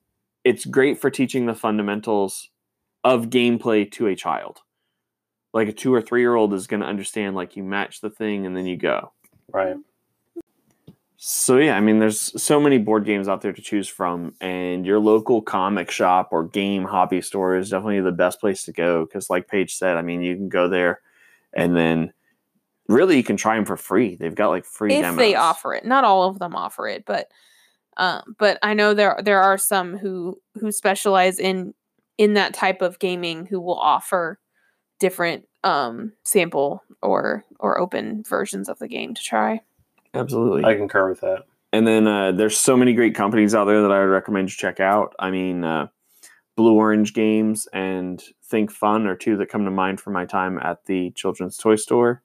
it's 0.49 0.65
great 0.65 0.99
for 0.99 1.11
teaching 1.11 1.45
the 1.45 1.55
fundamentals 1.55 2.49
of 3.05 3.27
gameplay 3.27 3.91
to 3.93 4.07
a 4.07 4.17
child. 4.17 4.61
Like 5.53 5.69
a 5.69 5.73
two 5.73 5.93
or 5.93 6.01
three 6.01 6.23
year 6.23 6.35
old 6.35 6.55
is 6.55 6.67
going 6.67 6.81
to 6.81 6.87
understand, 6.87 7.37
like 7.37 7.55
you 7.55 7.63
match 7.63 8.01
the 8.01 8.09
thing 8.09 8.47
and 8.47 8.57
then 8.57 8.67
you 8.67 8.79
go. 8.79 9.13
right? 9.53 9.77
So 11.19 11.59
yeah, 11.59 11.77
I 11.77 11.81
mean, 11.81 11.99
there's 11.99 12.43
so 12.43 12.59
many 12.59 12.79
board 12.79 13.05
games 13.05 13.29
out 13.29 13.43
there 13.43 13.53
to 13.53 13.61
choose 13.61 13.89
from, 13.89 14.35
and 14.41 14.87
your 14.87 15.01
local 15.01 15.43
comic 15.43 15.91
shop 15.91 16.29
or 16.31 16.45
game 16.45 16.85
hobby 16.85 17.21
store 17.21 17.57
is 17.57 17.71
definitely 17.71 18.01
the 18.01 18.13
best 18.13 18.41
place 18.41 18.63
to 18.65 18.73
go. 18.73 19.05
Because, 19.05 19.29
like 19.29 19.49
Paige 19.49 19.75
said, 19.75 19.97
I 19.97 20.03
mean, 20.03 20.23
you 20.23 20.37
can 20.37 20.49
go 20.49 20.69
there, 20.69 21.01
and 21.53 21.77
then 21.77 22.13
really 22.87 23.17
you 23.17 23.25
can 23.25 23.37
try 23.37 23.57
them 23.57 23.65
for 23.65 23.77
free. 23.77 24.15
They've 24.15 24.35
got 24.35 24.51
like 24.51 24.65
free 24.65 24.95
if 24.95 25.03
demos. 25.03 25.19
they 25.19 25.35
offer 25.35 25.75
it. 25.75 25.85
Not 25.85 26.05
all 26.05 26.29
of 26.29 26.39
them 26.39 26.55
offer 26.55 26.87
it, 26.87 27.05
but 27.05 27.29
um, 27.99 28.37
but 28.39 28.59
I 28.63 28.75
know 28.75 28.95
there 28.95 29.21
there 29.23 29.43
are 29.43 29.59
some 29.59 29.99
who 29.99 30.41
who 30.61 30.73
specialize 30.73 31.39
in 31.39 31.75
in 32.17 32.35
that 32.35 32.55
type 32.55 32.83
of 32.83 32.99
gaming 32.99 33.47
who 33.47 33.61
will 33.61 33.79
offer 33.79 34.39
different 34.99 35.47
um 35.65 36.13
sample 36.25 36.83
or 37.03 37.45
or 37.61 37.79
open 37.79 38.23
versions 38.29 38.69
of 38.69 38.79
the 38.79 38.89
game 38.89 39.15
to 39.15 39.23
try. 39.23 39.61
Absolutely. 40.15 40.65
I 40.65 40.75
concur 40.75 41.09
with 41.09 41.21
that. 41.21 41.45
And 41.73 41.87
then 41.87 42.07
uh, 42.07 42.33
there's 42.33 42.57
so 42.57 42.77
many 42.77 42.95
great 42.95 43.15
companies 43.15 43.55
out 43.55 43.67
there 43.67 43.83
that 43.83 43.93
I 43.93 44.01
would 44.01 44.07
recommend 44.07 44.49
you 44.49 44.57
check 44.57 44.81
out. 44.81 45.15
I 45.19 45.31
mean, 45.31 45.65
uh, 45.65 45.89
Blue 46.57 46.75
Orange 46.75 47.13
Games 47.13 47.69
and 47.73 48.23
Think 48.45 48.71
Fun 48.71 49.07
are 49.07 49.17
two 49.17 49.37
that 49.37 49.51
come 49.51 49.65
to 49.65 49.71
mind 49.71 50.01
from 50.01 50.15
my 50.15 50.25
time 50.25 50.59
at 50.59 50.87
the 50.87 51.11
children's 51.11 51.59
toy 51.59 51.77
store. 51.77 52.23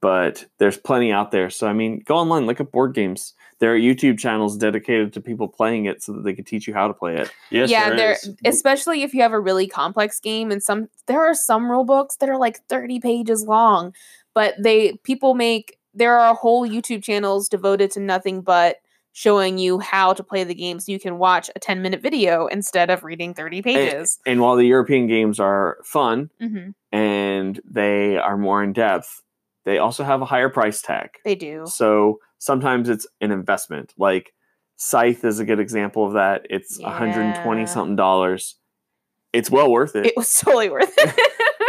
But 0.00 0.46
there's 0.58 0.76
plenty 0.76 1.12
out 1.12 1.30
there. 1.30 1.50
So, 1.50 1.68
I 1.68 1.72
mean, 1.72 2.02
go 2.04 2.16
online, 2.16 2.46
look 2.46 2.60
at 2.60 2.72
board 2.72 2.94
games. 2.94 3.34
There 3.60 3.74
are 3.74 3.78
YouTube 3.78 4.18
channels 4.18 4.56
dedicated 4.56 5.12
to 5.12 5.20
people 5.20 5.46
playing 5.46 5.84
it 5.84 6.02
so 6.02 6.14
that 6.14 6.24
they 6.24 6.32
can 6.32 6.44
teach 6.44 6.66
you 6.66 6.72
how 6.72 6.88
to 6.88 6.94
play 6.94 7.16
it. 7.16 7.30
Yes, 7.50 7.70
yeah, 7.70 7.90
there 7.90 7.98
there 7.98 8.12
is. 8.12 8.34
especially 8.46 9.02
if 9.02 9.12
you 9.12 9.20
have 9.20 9.32
a 9.32 9.40
really 9.40 9.66
complex 9.66 10.18
game 10.18 10.50
and 10.50 10.62
some 10.62 10.88
there 11.06 11.20
are 11.20 11.34
some 11.34 11.70
rule 11.70 11.84
books 11.84 12.16
that 12.16 12.28
are 12.28 12.38
like 12.38 12.66
30 12.68 13.00
pages 13.00 13.44
long, 13.44 13.94
but 14.34 14.54
they 14.58 14.94
people 15.04 15.34
make 15.34 15.76
there 15.92 16.18
are 16.18 16.34
whole 16.34 16.66
YouTube 16.66 17.02
channels 17.02 17.48
devoted 17.48 17.90
to 17.92 18.00
nothing 18.00 18.40
but 18.40 18.76
showing 19.12 19.58
you 19.58 19.78
how 19.78 20.12
to 20.12 20.22
play 20.22 20.44
the 20.44 20.54
game 20.54 20.78
so 20.80 20.92
you 20.92 21.00
can 21.00 21.18
watch 21.18 21.50
a 21.54 21.58
10 21.58 21.82
minute 21.82 22.00
video 22.00 22.46
instead 22.46 22.90
of 22.90 23.04
reading 23.04 23.34
30 23.34 23.60
pages. 23.60 24.18
And 24.24 24.40
while 24.40 24.56
the 24.56 24.66
European 24.66 25.06
games 25.06 25.38
are 25.38 25.78
fun 25.84 26.30
hmm 26.40 26.70
and 26.92 27.60
they 27.64 28.16
are 28.16 28.36
more 28.36 28.64
in 28.64 28.72
depth, 28.72 29.22
they 29.64 29.78
also 29.78 30.02
have 30.02 30.22
a 30.22 30.24
higher 30.24 30.48
price 30.48 30.82
tag. 30.82 31.10
They 31.24 31.36
do. 31.36 31.64
So 31.66 32.18
sometimes 32.40 32.88
it's 32.88 33.06
an 33.20 33.30
investment. 33.30 33.94
Like 33.96 34.34
Scythe 34.76 35.24
is 35.24 35.38
a 35.38 35.44
good 35.44 35.60
example 35.60 36.04
of 36.06 36.14
that. 36.14 36.46
It's 36.50 36.80
Yeah. 36.80 36.88
120 36.88 37.66
something 37.66 37.94
dollars. 37.94 38.56
It's 39.32 39.48
well 39.50 39.70
worth 39.70 39.94
it. 39.94 40.06
It 40.06 40.16
was 40.16 40.34
totally 40.40 40.68
worth 40.70 40.92
it. 40.98 41.14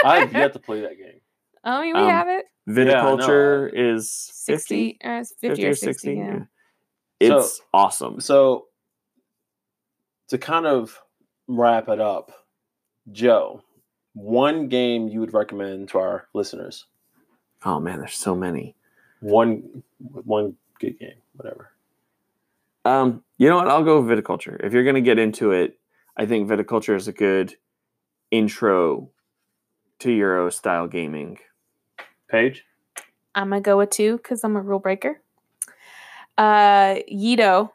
I've 0.05 0.33
yet 0.33 0.53
to 0.53 0.59
play 0.59 0.81
that 0.81 0.97
game. 0.97 1.19
Oh, 1.63 1.81
mean, 1.81 1.93
we 1.93 1.99
Um, 2.01 2.09
have 2.09 2.27
it. 2.27 2.45
Viticulture 2.67 3.71
Yeah, 3.71 3.81
no, 3.83 3.93
is 3.95 4.09
60, 4.11 4.97
50, 5.01 5.07
uh, 5.07 5.19
it's 5.19 5.33
50, 5.39 5.65
or 5.67 5.73
60. 5.75 6.13
yeah. 6.15 6.39
So- 6.39 6.45
It's 7.19 7.61
awesome. 7.73 8.19
So 8.19 8.65
to 10.29 10.37
kind 10.39 10.65
of 10.65 10.99
wrap 11.47 11.89
it 11.89 11.99
up, 11.99 12.31
Joe, 13.11 13.61
one 14.13 14.69
game 14.69 15.07
you 15.07 15.19
would 15.19 15.33
recommend 15.33 15.89
to 15.89 15.99
our 15.99 16.27
listeners. 16.33 16.85
Oh 17.65 17.79
man, 17.79 17.99
there's 17.99 18.15
so 18.15 18.35
many. 18.35 18.75
One 19.19 19.83
one 19.99 20.55
good 20.81 20.99
game, 20.99 21.15
whatever. 21.35 21.71
Um, 22.83 23.23
you 23.37 23.47
know 23.47 23.57
what? 23.57 23.67
I'll 23.67 23.83
go 23.83 24.01
with 24.01 24.09
viticulture. 24.09 24.59
If 24.63 24.73
you're 24.73 24.83
gonna 24.83 25.01
get 25.01 25.19
into 25.19 25.51
it, 25.51 25.79
I 26.17 26.25
think 26.25 26.49
viticulture 26.49 26.95
is 26.95 27.07
a 27.07 27.13
good 27.13 27.55
intro 28.31 29.09
to 29.99 30.11
Euro 30.11 30.49
style 30.49 30.87
gaming. 30.87 31.37
Paige? 32.29 32.65
I'm 33.35 33.49
gonna 33.49 33.61
go 33.61 33.77
with 33.77 33.91
two 33.91 34.17
because 34.17 34.43
I'm 34.43 34.55
a 34.55 34.61
rule 34.61 34.79
breaker. 34.79 35.21
Uh, 36.37 36.95
Yedo 37.11 37.69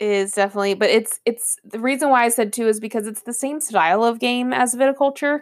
is 0.00 0.32
definitely, 0.32 0.74
but 0.74 0.90
it's 0.90 1.20
it's 1.24 1.56
the 1.64 1.78
reason 1.78 2.10
why 2.10 2.24
I 2.24 2.28
said 2.28 2.52
two 2.52 2.68
is 2.68 2.80
because 2.80 3.06
it's 3.06 3.22
the 3.22 3.32
same 3.32 3.60
style 3.60 4.04
of 4.04 4.18
game 4.18 4.52
as 4.52 4.74
Viticulture. 4.74 5.40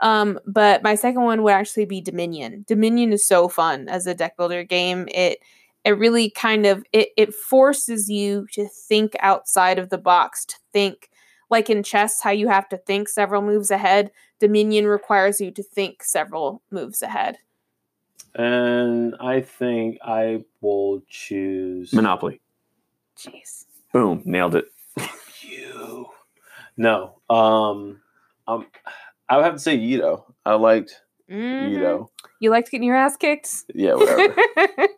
Um, 0.00 0.40
but 0.46 0.82
my 0.82 0.96
second 0.96 1.22
one 1.22 1.42
would 1.44 1.52
actually 1.52 1.84
be 1.84 2.00
Dominion. 2.00 2.64
Dominion 2.66 3.12
is 3.12 3.24
so 3.24 3.48
fun 3.48 3.88
as 3.88 4.06
a 4.06 4.14
deck 4.14 4.36
builder 4.36 4.64
game. 4.64 5.06
It 5.14 5.38
it 5.84 5.98
really 5.98 6.30
kind 6.30 6.66
of 6.66 6.84
it 6.92 7.08
it 7.16 7.34
forces 7.34 8.08
you 8.08 8.46
to 8.52 8.68
think 8.68 9.14
outside 9.20 9.78
of 9.78 9.88
the 9.90 9.98
box, 9.98 10.44
to 10.46 10.56
think 10.72 11.10
like 11.50 11.68
in 11.68 11.82
chess, 11.82 12.22
how 12.22 12.30
you 12.30 12.48
have 12.48 12.68
to 12.70 12.78
think 12.78 13.08
several 13.08 13.42
moves 13.42 13.70
ahead. 13.70 14.10
Dominion 14.40 14.86
requires 14.86 15.40
you 15.40 15.50
to 15.50 15.62
think 15.62 16.02
several 16.02 16.62
moves 16.70 17.02
ahead. 17.02 17.38
And 18.34 19.14
I 19.20 19.40
think 19.42 19.98
I 20.02 20.44
will 20.62 21.02
choose 21.08 21.92
Monopoly. 21.92 22.40
Jeez. 23.18 23.66
Boom, 23.92 24.22
nailed 24.24 24.54
it. 24.56 24.66
you. 25.42 26.06
No. 26.76 27.20
Um 27.28 28.00
um 28.48 28.66
I 29.28 29.36
would 29.36 29.44
have 29.44 29.54
to 29.54 29.60
say 29.60 29.76
Yedo. 29.78 30.24
I 30.46 30.54
liked 30.54 31.02
Mhm. 31.30 31.72
Yedo. 31.72 32.08
You 32.40 32.50
liked 32.50 32.70
getting 32.70 32.86
your 32.86 32.96
ass 32.96 33.16
kicked? 33.16 33.64
Yeah, 33.74 33.94
whatever. 33.94 34.36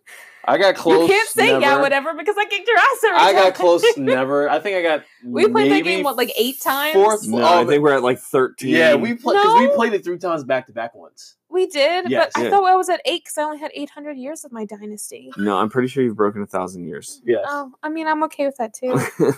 I 0.47 0.59
got 0.59 0.75
close. 0.75 1.09
you 1.09 1.15
can't 1.15 1.29
say 1.29 1.61
yeah, 1.61 1.81
whatever, 1.81 2.15
because 2.15 2.37
I 2.39 2.45
kicked 2.47 2.69
your 2.69 2.77
ass 2.77 3.05
every 3.05 3.19
I 3.19 3.33
time. 3.33 3.43
got 3.43 3.55
close 3.55 3.85
never. 3.97 4.49
I 4.49 4.61
think 4.61 4.77
I 4.77 4.83
got 4.83 5.05
We 5.25 5.49
played 5.49 5.73
that 5.73 5.85
game, 5.85 6.05
what, 6.05 6.17
like 6.17 6.33
eight 6.39 6.61
times? 6.61 6.95
Fourth, 6.95 7.27
No, 7.27 7.39
oh, 7.43 7.63
I 7.63 7.65
think 7.65 7.83
we're 7.83 7.95
at 7.95 8.03
like 8.03 8.19
13. 8.19 8.69
Yeah, 8.69 8.95
we 8.95 9.15
played 9.15 9.37
because 9.37 9.61
we 9.61 9.69
played 9.75 9.95
it 9.95 10.05
three 10.05 10.19
times 10.19 10.45
back 10.45 10.67
to 10.67 10.73
back 10.73 10.95
once. 10.95 11.37
We 11.49 11.67
did, 11.67 12.11
Yes. 12.11 12.33
but 12.35 12.45
I 12.45 12.51
thought 12.51 12.65
I 12.65 12.75
was 12.77 12.89
at 12.89 13.01
eight 13.05 13.25
because 13.25 13.39
I 13.39 13.43
only 13.45 13.59
had 13.59 13.71
800 13.75 14.17
years 14.17 14.45
of 14.45 14.53
my 14.53 14.65
dynasty. 14.65 15.31
No, 15.37 15.57
I'm 15.57 15.71
pretty 15.71 15.89
sure 15.89 16.03
you've 16.03 16.17
broken 16.17 16.43
a 16.43 16.47
thousand 16.47 16.87
years. 16.87 17.23
Yes. 17.25 17.45
Oh, 17.49 17.73
I 17.83 17.89
mean, 17.89 18.07
I'm 18.07 18.23
okay 18.25 18.47
with 18.47 18.57
that 18.57 18.75
too. 18.75 18.99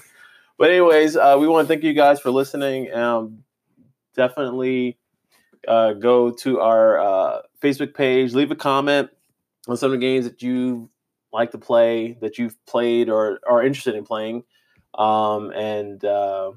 But 0.58 0.70
anyways, 0.70 1.16
uh, 1.16 1.36
we 1.38 1.46
want 1.48 1.66
to 1.66 1.68
thank 1.68 1.84
you 1.84 1.92
guys 1.92 2.18
for 2.20 2.30
listening. 2.30 2.92
Um, 2.92 3.44
definitely 4.14 4.96
uh, 5.68 5.92
go 5.92 6.30
to 6.30 6.60
our 6.60 6.98
uh, 6.98 7.42
Facebook 7.62 7.94
page, 7.94 8.32
leave 8.32 8.50
a 8.50 8.56
comment 8.56 9.10
on 9.68 9.76
some 9.76 9.92
of 9.92 10.00
the 10.00 10.04
games 10.06 10.24
that 10.24 10.42
you 10.42 10.88
like 11.36 11.52
to 11.52 11.58
play, 11.58 12.16
that 12.20 12.38
you've 12.38 12.56
played 12.66 13.08
or 13.08 13.40
are 13.48 13.62
interested 13.62 13.94
in 13.94 14.04
playing. 14.04 14.44
Um, 14.94 15.50
and 15.52 16.02
uh, 16.04 16.52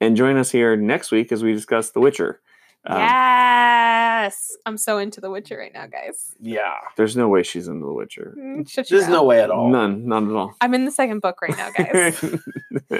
and 0.00 0.16
join 0.16 0.36
us 0.36 0.50
here 0.50 0.76
next 0.76 1.10
week 1.10 1.32
as 1.32 1.42
we 1.42 1.52
discuss 1.52 1.90
The 1.90 2.00
Witcher. 2.00 2.40
Um, 2.86 2.98
yes, 3.00 4.56
I'm 4.64 4.76
so 4.76 4.98
into 4.98 5.20
The 5.20 5.30
Witcher 5.30 5.58
right 5.58 5.72
now, 5.72 5.86
guys. 5.86 6.34
yeah, 6.40 6.74
There's 6.96 7.16
no 7.16 7.28
way 7.28 7.42
she's 7.42 7.66
into 7.68 7.86
The 7.86 7.92
Witcher. 7.92 8.34
Mm, 8.38 8.68
shut 8.68 8.90
your 8.90 9.00
there's 9.00 9.10
no 9.10 9.24
way 9.24 9.42
at 9.42 9.50
all. 9.50 9.68
None, 9.68 10.06
none 10.06 10.30
at 10.30 10.36
all. 10.36 10.54
I'm 10.60 10.74
in 10.74 10.84
the 10.84 10.90
second 10.90 11.20
book 11.20 11.42
right 11.42 11.56
now, 11.56 11.70
guys. 11.70 12.22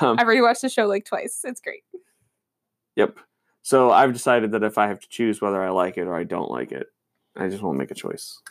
um, 0.00 0.18
I've 0.18 0.26
already 0.26 0.40
watched 0.40 0.62
the 0.62 0.68
show 0.68 0.86
like 0.86 1.04
twice. 1.04 1.42
It's 1.44 1.60
great. 1.60 1.84
Yep. 2.96 3.18
So 3.62 3.92
I've 3.92 4.12
decided 4.12 4.52
that 4.52 4.64
if 4.64 4.76
I 4.76 4.88
have 4.88 5.00
to 5.00 5.08
choose 5.08 5.40
whether 5.40 5.62
I 5.62 5.70
like 5.70 5.96
it 5.96 6.08
or 6.08 6.14
I 6.14 6.24
don't 6.24 6.50
like 6.50 6.72
it, 6.72 6.88
I 7.36 7.48
just 7.48 7.62
won't 7.62 7.78
make 7.78 7.90
a 7.90 7.94
choice. 7.94 8.40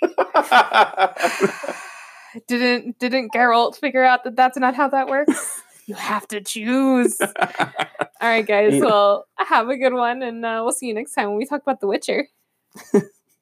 didn't 2.46 2.98
didn't 2.98 3.32
Geralt 3.32 3.76
figure 3.76 4.04
out 4.04 4.24
that 4.24 4.36
that's 4.36 4.58
not 4.58 4.74
how 4.74 4.88
that 4.88 5.08
works? 5.08 5.62
you 5.86 5.94
have 5.94 6.26
to 6.28 6.40
choose. 6.40 7.20
All 7.20 7.28
right, 8.20 8.46
guys. 8.46 8.74
Yeah. 8.74 8.80
Well, 8.80 9.26
have 9.36 9.68
a 9.68 9.76
good 9.76 9.94
one, 9.94 10.22
and 10.22 10.44
uh, 10.44 10.60
we'll 10.62 10.72
see 10.72 10.86
you 10.86 10.94
next 10.94 11.14
time 11.14 11.28
when 11.28 11.38
we 11.38 11.46
talk 11.46 11.62
about 11.62 11.80
The 11.80 11.86
Witcher. 11.86 12.28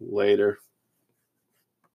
Later. 0.00 0.58